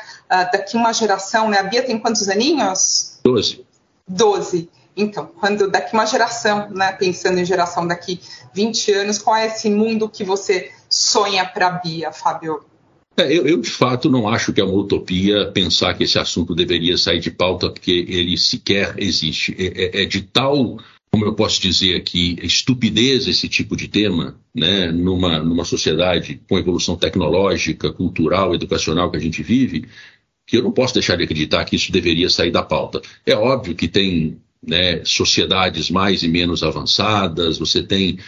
daqui 0.52 0.76
uma 0.76 0.92
geração, 0.92 1.50
né, 1.50 1.58
a 1.58 1.64
Bia 1.64 1.82
tem 1.82 1.98
quantos 1.98 2.28
aninhos? 2.28 3.18
Doze. 3.24 3.66
Doze. 4.06 4.70
Então, 4.96 5.26
quando 5.26 5.68
daqui 5.68 5.92
uma 5.92 6.06
geração, 6.06 6.70
né, 6.70 6.92
pensando 6.92 7.38
em 7.38 7.44
geração 7.44 7.86
daqui 7.86 8.20
20 8.54 8.92
anos, 8.92 9.18
qual 9.18 9.36
é 9.36 9.46
esse 9.46 9.68
mundo 9.68 10.08
que 10.08 10.22
você 10.22 10.72
sonha 10.88 11.44
para 11.44 11.66
a 11.66 11.70
Bia, 11.72 12.12
Fábio? 12.12 12.64
É, 13.18 13.32
eu, 13.32 13.46
eu, 13.46 13.60
de 13.60 13.70
fato, 13.70 14.10
não 14.10 14.28
acho 14.28 14.52
que 14.52 14.60
é 14.60 14.64
uma 14.64 14.74
utopia 14.74 15.50
pensar 15.50 15.94
que 15.94 16.04
esse 16.04 16.18
assunto 16.18 16.54
deveria 16.54 16.98
sair 16.98 17.18
de 17.18 17.30
pauta, 17.30 17.70
porque 17.70 18.04
ele 18.08 18.36
sequer 18.36 18.94
existe. 18.98 19.54
É, 19.58 20.00
é, 20.00 20.02
é 20.02 20.04
de 20.04 20.20
tal, 20.20 20.78
como 21.10 21.24
eu 21.24 21.34
posso 21.34 21.60
dizer 21.60 21.96
aqui, 21.96 22.36
estupidez 22.42 23.26
esse 23.26 23.48
tipo 23.48 23.74
de 23.74 23.88
tema, 23.88 24.38
né, 24.54 24.92
numa, 24.92 25.38
numa 25.38 25.64
sociedade 25.64 26.40
com 26.46 26.58
evolução 26.58 26.94
tecnológica, 26.94 27.90
cultural, 27.90 28.54
educacional 28.54 29.10
que 29.10 29.16
a 29.16 29.20
gente 29.20 29.42
vive, 29.42 29.86
que 30.46 30.58
eu 30.58 30.62
não 30.62 30.70
posso 30.70 30.92
deixar 30.92 31.16
de 31.16 31.24
acreditar 31.24 31.64
que 31.64 31.76
isso 31.76 31.90
deveria 31.90 32.28
sair 32.28 32.50
da 32.50 32.62
pauta. 32.62 33.00
É 33.24 33.34
óbvio 33.34 33.74
que 33.74 33.88
tem 33.88 34.36
né, 34.62 35.02
sociedades 35.04 35.90
mais 35.90 36.22
e 36.22 36.28
menos 36.28 36.62
avançadas, 36.62 37.56
você 37.56 37.82
tem 37.82 38.18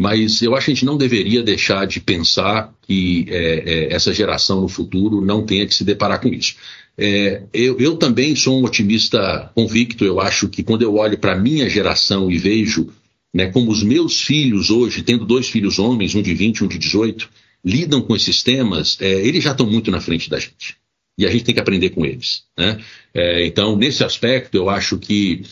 mas 0.00 0.40
eu 0.40 0.56
acho 0.56 0.64
que 0.64 0.70
a 0.70 0.74
gente 0.74 0.86
não 0.86 0.96
deveria 0.96 1.42
deixar 1.42 1.86
de 1.86 2.00
pensar 2.00 2.72
que 2.80 3.26
é, 3.28 3.90
é, 3.90 3.92
essa 3.92 4.14
geração 4.14 4.62
no 4.62 4.66
futuro 4.66 5.20
não 5.20 5.44
tenha 5.44 5.66
que 5.66 5.74
se 5.74 5.84
deparar 5.84 6.22
com 6.22 6.28
isso. 6.28 6.54
É, 6.96 7.42
eu, 7.52 7.78
eu, 7.78 7.98
também 7.98 8.34
sou 8.34 8.58
um 8.58 8.64
otimista 8.64 9.52
convicto, 9.54 10.02
eu 10.02 10.18
acho 10.18 10.48
que 10.48 10.62
quando 10.62 10.80
eu 10.80 10.94
olho 10.94 11.18
para 11.18 11.34
a 11.34 11.38
minha 11.38 11.68
geração 11.68 12.30
e 12.30 12.38
vejo 12.38 12.88
né, 13.34 13.48
como 13.48 13.70
os 13.70 13.82
meus 13.82 14.22
filhos 14.22 14.70
hoje, 14.70 15.02
tendo 15.02 15.26
dois 15.26 15.50
filhos 15.50 15.78
homens, 15.78 16.14
um 16.14 16.22
de 16.22 16.32
20 16.32 16.64
um 16.64 16.66
de 16.66 16.78
18, 16.78 17.28
lidam 17.62 18.00
com 18.00 18.16
esses 18.16 18.42
temas, 18.42 18.96
é, 19.02 19.06
eles 19.06 19.44
já 19.44 19.50
estão 19.50 19.66
muito 19.66 19.90
na 19.90 20.00
frente 20.00 20.30
da 20.30 20.38
gente. 20.38 20.78
E 21.18 21.26
a 21.26 21.30
gente 21.30 21.44
tem 21.44 21.54
que 21.54 21.60
aprender 21.60 21.90
com 21.90 22.06
eles. 22.06 22.44
Né? 22.56 22.80
É, 23.12 23.44
então, 23.44 23.76
nesse 23.76 24.02
aspecto, 24.02 24.56
eu 24.56 24.70
acho 24.70 24.96
que 24.96 25.42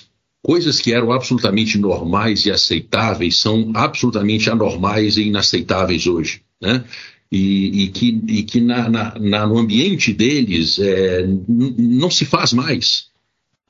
coisas 0.42 0.80
que 0.80 0.92
eram 0.92 1.12
absolutamente 1.12 1.78
normais 1.78 2.46
e 2.46 2.50
aceitáveis 2.50 3.36
são 3.38 3.72
absolutamente 3.74 4.48
anormais 4.48 5.16
e 5.16 5.24
inaceitáveis 5.24 6.06
hoje, 6.06 6.42
né? 6.60 6.84
E, 7.30 7.84
e 7.84 7.88
que, 7.88 8.22
e 8.26 8.42
que 8.42 8.60
na, 8.60 8.88
na, 8.88 9.18
na, 9.18 9.46
no 9.46 9.58
ambiente 9.58 10.14
deles 10.14 10.78
é, 10.78 11.26
não 11.46 12.10
se 12.10 12.24
faz 12.24 12.54
mais, 12.54 13.08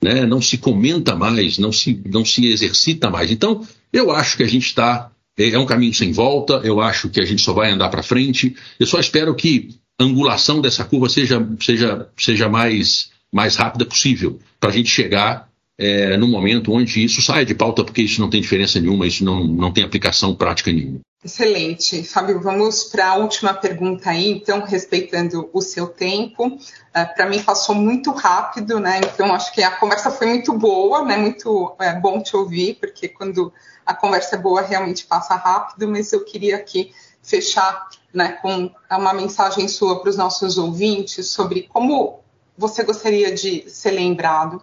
né? 0.01 0.25
não 0.25 0.41
se 0.41 0.59
comenta 0.59 1.17
mais, 1.17 1.59
não 1.59 1.73
se, 1.73 2.01
não 2.07 2.25
se 2.25 2.47
exercita 2.47 3.11
mais. 3.11 3.33
Então, 3.33 3.67
eu 3.93 4.13
acho 4.13 4.37
que 4.37 4.45
a 4.45 4.49
gente 4.49 4.67
está. 4.67 5.11
É, 5.37 5.51
é 5.51 5.59
um 5.59 5.67
caminho 5.67 5.93
sem 5.93 6.13
volta, 6.13 6.61
eu 6.63 6.81
acho 6.81 7.09
que 7.09 7.21
a 7.21 7.25
gente 7.25 7.43
só 7.43 7.53
vai 7.53 7.73
andar 7.73 7.89
para 7.89 8.03
frente. 8.03 8.55
Eu 8.79 8.87
só 8.87 9.01
espero 9.01 9.35
que 9.35 9.71
a 9.99 10.05
angulação 10.05 10.61
dessa 10.61 10.85
curva 10.85 11.09
seja, 11.09 11.45
seja, 11.61 12.09
seja 12.17 12.49
mais, 12.49 13.11
mais 13.33 13.57
rápida 13.57 13.85
possível, 13.85 14.39
para 14.61 14.71
a 14.71 14.73
gente 14.73 14.89
chegar 14.89 15.48
é, 15.79 16.17
no 16.17 16.27
momento 16.27 16.73
onde 16.73 17.05
isso 17.05 17.23
sai 17.23 17.45
de 17.45 17.55
pauta, 17.55 17.85
porque 17.85 18.03
isso 18.03 18.21
não 18.21 18.29
tem 18.29 18.41
diferença 18.41 18.81
nenhuma, 18.81 19.07
isso 19.07 19.25
não, 19.25 19.45
não 19.45 19.73
tem 19.73 19.85
aplicação 19.85 20.35
prática 20.35 20.73
nenhuma. 20.73 21.01
Excelente. 21.25 22.05
Fábio, 22.05 22.41
vamos 22.41 22.85
para 22.85 23.09
a 23.09 23.17
última 23.17 23.53
pergunta 23.53 24.11
aí, 24.11 24.31
então, 24.31 24.61
respeitando 24.65 25.49
o 25.53 25.61
seu 25.61 25.87
tempo. 25.87 26.47
Uh, 26.47 27.15
para 27.15 27.27
mim 27.27 27.43
passou 27.43 27.75
muito 27.75 28.11
rápido, 28.13 28.79
né? 28.79 29.01
Então, 29.03 29.35
acho 29.35 29.53
que 29.53 29.63
a 29.63 29.71
conversa 29.71 30.11
foi 30.11 30.29
muito 30.29 30.53
boa, 30.53 31.05
né? 31.05 31.17
Muito 31.17 31.75
é, 31.81 31.99
bom 31.99 32.23
te 32.23 32.37
ouvir, 32.37 32.79
porque 32.81 33.09
quando 33.09 33.53
a 33.85 33.95
conversa 33.95 34.37
é 34.37 34.39
boa, 34.39 34.63
realmente 34.63 35.07
passa 35.07 35.35
rápido, 35.35 35.89
mas 35.89 36.13
eu 36.13 36.25
queria 36.25 36.57
aqui 36.57 36.93
fechar 37.23 37.89
né, 38.15 38.39
com 38.41 38.71
uma 38.91 39.13
mensagem 39.13 39.67
sua 39.69 40.01
para 40.01 40.11
os 40.11 40.17
nossos 40.17 40.57
ouvintes 40.57 41.31
sobre 41.31 41.63
como 41.63 42.21
você 42.57 42.83
gostaria 42.83 43.33
de 43.33 43.69
ser 43.69 43.91
lembrado 43.91 44.63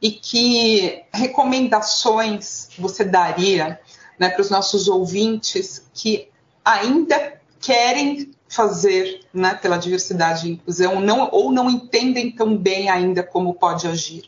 e 0.00 0.10
que 0.10 1.02
recomendações 1.12 2.68
você 2.78 3.04
daria 3.04 3.78
né, 4.18 4.30
para 4.30 4.40
os 4.40 4.50
nossos 4.50 4.88
ouvintes 4.88 5.84
que 5.92 6.28
ainda 6.64 7.40
querem 7.60 8.32
fazer 8.48 9.20
né, 9.32 9.54
pela 9.54 9.76
diversidade 9.76 10.48
e 10.48 10.52
inclusão, 10.52 11.00
não, 11.00 11.28
ou 11.30 11.52
não 11.52 11.70
entendem 11.70 12.30
tão 12.32 12.56
bem 12.56 12.88
ainda 12.88 13.22
como 13.22 13.54
pode 13.54 13.86
agir. 13.86 14.24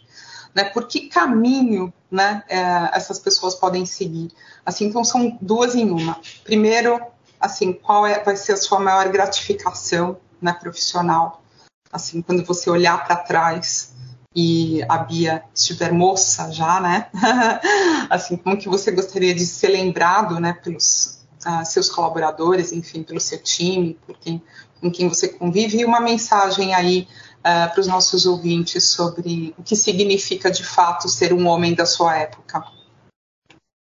Né, 0.54 0.64
por 0.64 0.86
que 0.86 1.08
caminho 1.08 1.92
né, 2.10 2.44
é, 2.48 2.60
essas 2.92 3.18
pessoas 3.18 3.54
podem 3.54 3.86
seguir? 3.86 4.30
Assim, 4.64 4.86
então 4.86 5.02
são 5.02 5.38
duas 5.40 5.74
em 5.74 5.90
uma. 5.90 6.20
Primeiro, 6.44 7.00
assim, 7.40 7.72
qual 7.72 8.06
é, 8.06 8.22
vai 8.22 8.36
ser 8.36 8.52
a 8.52 8.56
sua 8.56 8.78
maior 8.78 9.08
gratificação 9.08 10.18
né, 10.40 10.52
profissional? 10.52 11.42
Assim, 11.90 12.22
quando 12.22 12.44
você 12.44 12.70
olhar 12.70 13.04
para 13.04 13.16
trás 13.16 13.91
e 14.34 14.82
a 14.88 14.98
Bia 14.98 15.42
estiver 15.54 15.92
moça 15.92 16.50
já, 16.50 16.80
né? 16.80 17.08
assim, 18.08 18.36
como 18.36 18.56
que 18.56 18.68
você 18.68 18.90
gostaria 18.90 19.34
de 19.34 19.44
ser 19.44 19.68
lembrado, 19.68 20.40
né, 20.40 20.54
pelos 20.54 21.22
uh, 21.46 21.64
seus 21.64 21.88
colaboradores, 21.88 22.72
enfim, 22.72 23.02
pelo 23.02 23.20
seu 23.20 23.38
time, 23.38 23.98
por 24.06 24.18
quem, 24.18 24.42
com 24.80 24.90
quem 24.90 25.08
você 25.08 25.28
convive, 25.28 25.78
e 25.78 25.84
uma 25.84 26.00
mensagem 26.00 26.74
aí 26.74 27.06
uh, 27.40 27.72
para 27.72 27.80
os 27.80 27.86
nossos 27.86 28.24
ouvintes 28.24 28.88
sobre 28.90 29.54
o 29.58 29.62
que 29.62 29.76
significa 29.76 30.50
de 30.50 30.64
fato 30.64 31.08
ser 31.08 31.32
um 31.32 31.46
homem 31.46 31.74
da 31.74 31.84
sua 31.84 32.16
época. 32.16 32.64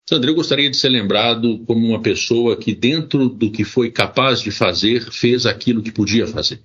Sandra, 0.09 0.31
eu 0.31 0.35
gostaria 0.35 0.71
de 0.71 0.77
ser 0.77 0.89
lembrado 0.89 1.59
como 1.67 1.87
uma 1.87 2.01
pessoa 2.01 2.57
que, 2.57 2.75
dentro 2.75 3.29
do 3.29 3.51
que 3.51 3.63
foi 3.63 3.91
capaz 3.91 4.41
de 4.41 4.51
fazer, 4.51 5.13
fez 5.13 5.45
aquilo 5.45 5.83
que 5.83 5.93
podia 5.93 6.27
fazer. 6.27 6.63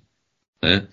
Né? 0.63 0.87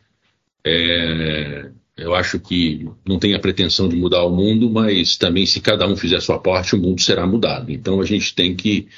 É, 0.66 1.70
eu 2.00 2.14
acho 2.14 2.40
que 2.40 2.88
não 3.06 3.18
tem 3.18 3.34
a 3.34 3.38
pretensão 3.38 3.88
de 3.88 3.96
mudar 3.96 4.24
o 4.24 4.34
mundo, 4.34 4.70
mas 4.70 5.16
também, 5.16 5.44
se 5.46 5.60
cada 5.60 5.86
um 5.86 5.96
fizer 5.96 6.20
sua 6.20 6.38
parte, 6.38 6.74
o 6.74 6.78
mundo 6.78 7.00
será 7.00 7.26
mudado. 7.26 7.70
Então, 7.70 8.00
a 8.00 8.06
gente 8.06 8.34
tem 8.34 8.54
que 8.56 8.88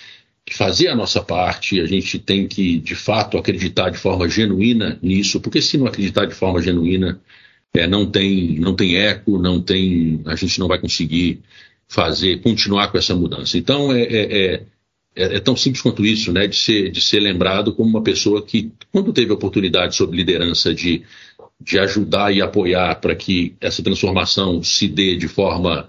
fazer 0.51 0.89
a 0.89 0.97
nossa 0.97 1.23
parte, 1.23 1.81
a 1.81 1.87
gente 1.87 2.19
tem 2.19 2.47
que, 2.47 2.79
de 2.79 2.95
fato, 2.95 3.39
acreditar 3.39 3.91
de 3.91 3.99
forma 3.99 4.29
genuína 4.29 4.99
nisso, 5.03 5.41
porque 5.41 5.61
se 5.63 5.79
não 5.79 5.87
acreditar 5.87 6.27
de 6.27 6.35
forma 6.35 6.61
genuína, 6.63 7.21
é, 7.75 7.87
não, 7.87 8.07
tem, 8.07 8.59
não 8.59 8.75
tem 8.75 8.97
eco, 8.97 9.39
não 9.39 9.61
tem, 9.61 10.21
a 10.27 10.37
gente 10.37 10.59
não 10.61 10.69
vai 10.69 10.79
conseguir 10.79 11.41
fazer, 11.89 12.41
continuar 12.41 12.89
com 12.89 12.99
essa 12.99 13.15
mudança. 13.15 13.57
Então, 13.57 13.93
é, 13.93 14.03
é, 14.03 14.55
é, 14.55 15.37
é 15.37 15.41
tão 15.41 15.57
simples 15.57 15.83
quanto 15.83 16.05
isso, 16.05 16.33
né, 16.33 16.47
de 16.47 16.57
ser, 16.57 16.91
de 16.91 17.01
ser 17.01 17.21
lembrado 17.21 17.75
como 17.75 17.89
uma 17.89 18.03
pessoa 18.03 18.43
que, 18.43 18.71
quando 18.91 19.13
teve 19.13 19.31
a 19.31 19.35
oportunidade 19.35 19.97
sob 19.97 20.17
liderança 20.17 20.75
de, 20.75 21.03
de 21.65 21.79
ajudar 21.79 22.35
e 22.35 22.43
apoiar 22.43 22.97
para 22.97 23.15
que 23.15 23.55
essa 23.61 23.83
transformação 23.83 24.63
se 24.63 24.89
dê 24.89 25.17
de 25.17 25.29
forma 25.29 25.89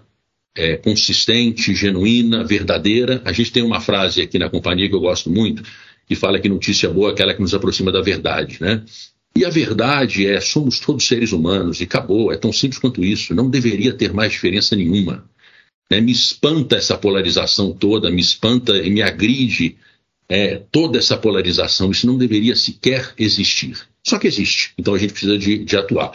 é, 0.55 0.77
consistente, 0.77 1.73
genuína, 1.73 2.43
verdadeira. 2.43 3.21
A 3.25 3.31
gente 3.31 3.51
tem 3.51 3.63
uma 3.63 3.81
frase 3.81 4.21
aqui 4.21 4.38
na 4.38 4.49
companhia 4.49 4.88
que 4.88 4.95
eu 4.95 4.99
gosto 4.99 5.29
muito, 5.29 5.63
que 6.05 6.15
fala 6.15 6.39
que 6.39 6.49
notícia 6.49 6.89
boa 6.89 7.09
é 7.09 7.13
aquela 7.13 7.33
que 7.33 7.41
nos 7.41 7.53
aproxima 7.53 7.91
da 7.91 8.01
verdade, 8.01 8.57
né? 8.62 8.83
E 9.36 9.43
a 9.43 9.49
verdade 9.49 10.27
é, 10.27 10.39
somos 10.39 10.79
todos 10.79 11.07
seres 11.07 11.31
humanos 11.31 11.81
e 11.81 11.86
acabou, 11.86 12.31
é 12.31 12.38
tão 12.38 12.53
simples 12.53 12.79
quanto 12.79 13.03
isso, 13.03 13.33
não 13.33 13.49
deveria 13.49 13.91
ter 13.91 14.13
mais 14.13 14.31
diferença 14.31 14.75
nenhuma. 14.75 15.25
Né? 15.89 15.99
Me 15.99 16.12
espanta 16.12 16.75
essa 16.75 16.95
polarização 16.95 17.73
toda, 17.73 18.12
me 18.12 18.21
espanta 18.21 18.77
e 18.77 18.91
me 18.91 19.01
agride 19.01 19.75
é, 20.29 20.62
toda 20.71 20.99
essa 20.99 21.17
polarização, 21.17 21.89
isso 21.89 22.05
não 22.05 22.15
deveria 22.15 22.55
sequer 22.55 23.12
existir. 23.17 23.88
Só 24.05 24.19
que 24.19 24.27
existe, 24.27 24.73
então 24.77 24.93
a 24.93 24.97
gente 24.97 25.13
precisa 25.13 25.37
de, 25.37 25.59
de 25.59 25.77
atuar. 25.77 26.11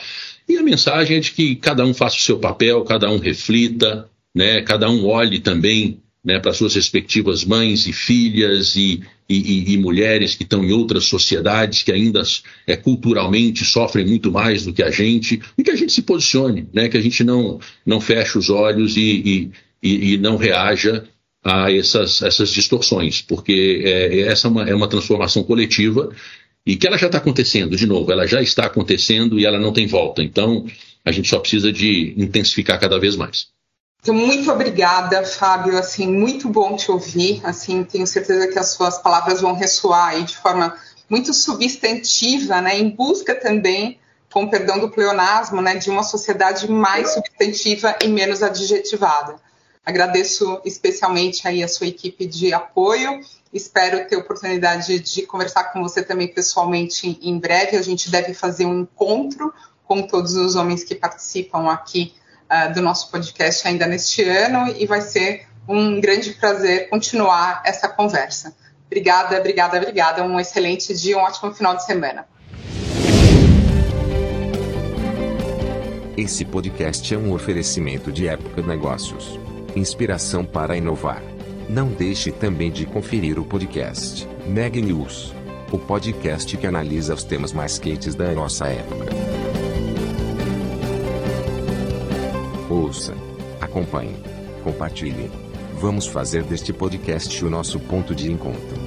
E 0.48 0.56
a 0.56 0.62
mensagem 0.62 1.16
é 1.16 1.20
de 1.20 1.32
que 1.32 1.56
cada 1.56 1.84
um 1.84 1.94
faça 1.94 2.16
o 2.16 2.20
seu 2.20 2.38
papel, 2.38 2.84
cada 2.84 3.10
um 3.10 3.18
reflita, 3.18 4.08
né, 4.34 4.62
cada 4.62 4.90
um 4.90 5.06
olhe 5.06 5.40
também 5.40 6.00
né, 6.24 6.38
para 6.38 6.52
suas 6.52 6.74
respectivas 6.74 7.44
mães 7.44 7.86
e 7.86 7.92
filhas 7.92 8.76
e, 8.76 9.02
e, 9.28 9.72
e, 9.72 9.78
mulheres 9.78 10.34
que 10.34 10.42
estão 10.42 10.64
em 10.64 10.72
outras 10.72 11.04
sociedades 11.04 11.82
que 11.82 11.92
ainda 11.92 12.22
é, 12.66 12.76
culturalmente 12.76 13.64
sofrem 13.64 14.06
muito 14.06 14.30
mais 14.30 14.64
do 14.64 14.72
que 14.72 14.82
a 14.82 14.90
gente, 14.90 15.40
e 15.56 15.62
que 15.62 15.70
a 15.70 15.76
gente 15.76 15.92
se 15.92 16.02
posicione, 16.02 16.68
né, 16.72 16.88
que 16.88 16.96
a 16.96 17.00
gente 17.00 17.24
não, 17.24 17.58
não 17.84 18.00
feche 18.00 18.36
os 18.36 18.50
olhos 18.50 18.96
e, 18.96 19.50
e, 19.82 20.12
e 20.12 20.18
não 20.18 20.36
reaja 20.36 21.04
a 21.42 21.72
essas, 21.72 22.20
essas 22.20 22.50
distorções, 22.50 23.22
porque 23.22 23.82
é, 23.84 24.20
essa 24.20 24.48
é 24.48 24.50
uma, 24.50 24.68
é 24.68 24.74
uma 24.74 24.88
transformação 24.88 25.42
coletiva 25.42 26.10
e 26.68 26.76
que 26.76 26.86
ela 26.86 26.98
já 26.98 27.06
está 27.06 27.16
acontecendo, 27.16 27.74
de 27.74 27.86
novo, 27.86 28.12
ela 28.12 28.26
já 28.26 28.42
está 28.42 28.66
acontecendo 28.66 29.40
e 29.40 29.46
ela 29.46 29.58
não 29.58 29.72
tem 29.72 29.86
volta. 29.86 30.22
Então, 30.22 30.66
a 31.02 31.10
gente 31.10 31.26
só 31.26 31.38
precisa 31.38 31.72
de 31.72 32.12
intensificar 32.14 32.78
cada 32.78 33.00
vez 33.00 33.16
mais. 33.16 33.48
Então, 34.02 34.14
muito 34.14 34.52
obrigada, 34.52 35.24
Fábio. 35.24 35.78
Assim, 35.78 36.06
muito 36.06 36.46
bom 36.50 36.76
te 36.76 36.90
ouvir. 36.90 37.40
Assim, 37.42 37.82
tenho 37.84 38.06
certeza 38.06 38.48
que 38.48 38.58
as 38.58 38.72
suas 38.72 38.98
palavras 38.98 39.40
vão 39.40 39.54
ressoar 39.54 40.08
aí 40.08 40.24
de 40.24 40.36
forma 40.36 40.76
muito 41.08 41.32
substantiva, 41.32 42.60
né, 42.60 42.78
em 42.78 42.90
busca 42.90 43.34
também, 43.34 43.98
com 44.30 44.46
perdão 44.46 44.78
do 44.78 44.90
pleonasmo, 44.90 45.62
né, 45.62 45.76
de 45.76 45.88
uma 45.88 46.02
sociedade 46.02 46.70
mais 46.70 47.14
substantiva 47.14 47.96
e 48.02 48.08
menos 48.08 48.42
adjetivada. 48.42 49.36
Agradeço 49.86 50.60
especialmente 50.66 51.48
aí 51.48 51.62
a 51.62 51.68
sua 51.68 51.86
equipe 51.86 52.26
de 52.26 52.52
apoio. 52.52 53.22
Espero 53.52 54.06
ter 54.06 54.16
oportunidade 54.16 54.98
de 55.00 55.22
conversar 55.22 55.72
com 55.72 55.82
você 55.82 56.02
também 56.02 56.28
pessoalmente 56.28 57.18
em 57.22 57.38
breve. 57.38 57.76
A 57.76 57.82
gente 57.82 58.10
deve 58.10 58.34
fazer 58.34 58.66
um 58.66 58.80
encontro 58.80 59.52
com 59.84 60.02
todos 60.06 60.34
os 60.34 60.54
homens 60.54 60.84
que 60.84 60.94
participam 60.94 61.70
aqui 61.70 62.12
uh, 62.44 62.72
do 62.74 62.82
nosso 62.82 63.10
podcast 63.10 63.66
ainda 63.66 63.86
neste 63.86 64.22
ano 64.22 64.68
e 64.76 64.86
vai 64.86 65.00
ser 65.00 65.46
um 65.66 65.98
grande 65.98 66.32
prazer 66.32 66.90
continuar 66.90 67.62
essa 67.64 67.88
conversa. 67.88 68.54
Obrigada, 68.86 69.38
obrigada, 69.38 69.78
obrigada. 69.78 70.22
Um 70.22 70.38
excelente 70.38 70.94
dia, 70.94 71.16
um 71.16 71.20
ótimo 71.20 71.54
final 71.54 71.74
de 71.74 71.86
semana. 71.86 72.26
Esse 76.16 76.44
podcast 76.44 77.14
é 77.14 77.16
um 77.16 77.32
oferecimento 77.32 78.12
de 78.12 78.28
Época 78.28 78.60
Negócios. 78.60 79.38
Inspiração 79.74 80.44
para 80.44 80.76
inovar. 80.76 81.37
Não 81.68 81.88
deixe 81.88 82.32
também 82.32 82.70
de 82.70 82.86
conferir 82.86 83.38
o 83.38 83.44
podcast 83.44 84.26
Neg 84.46 84.80
News, 84.80 85.34
o 85.70 85.78
podcast 85.78 86.56
que 86.56 86.66
analisa 86.66 87.12
os 87.12 87.24
temas 87.24 87.52
mais 87.52 87.78
quentes 87.78 88.14
da 88.14 88.32
nossa 88.32 88.68
época. 88.68 89.04
Ouça, 92.70 93.14
acompanhe, 93.60 94.16
compartilhe. 94.64 95.30
Vamos 95.74 96.06
fazer 96.06 96.42
deste 96.42 96.72
podcast 96.72 97.44
o 97.44 97.50
nosso 97.50 97.78
ponto 97.78 98.14
de 98.14 98.32
encontro. 98.32 98.77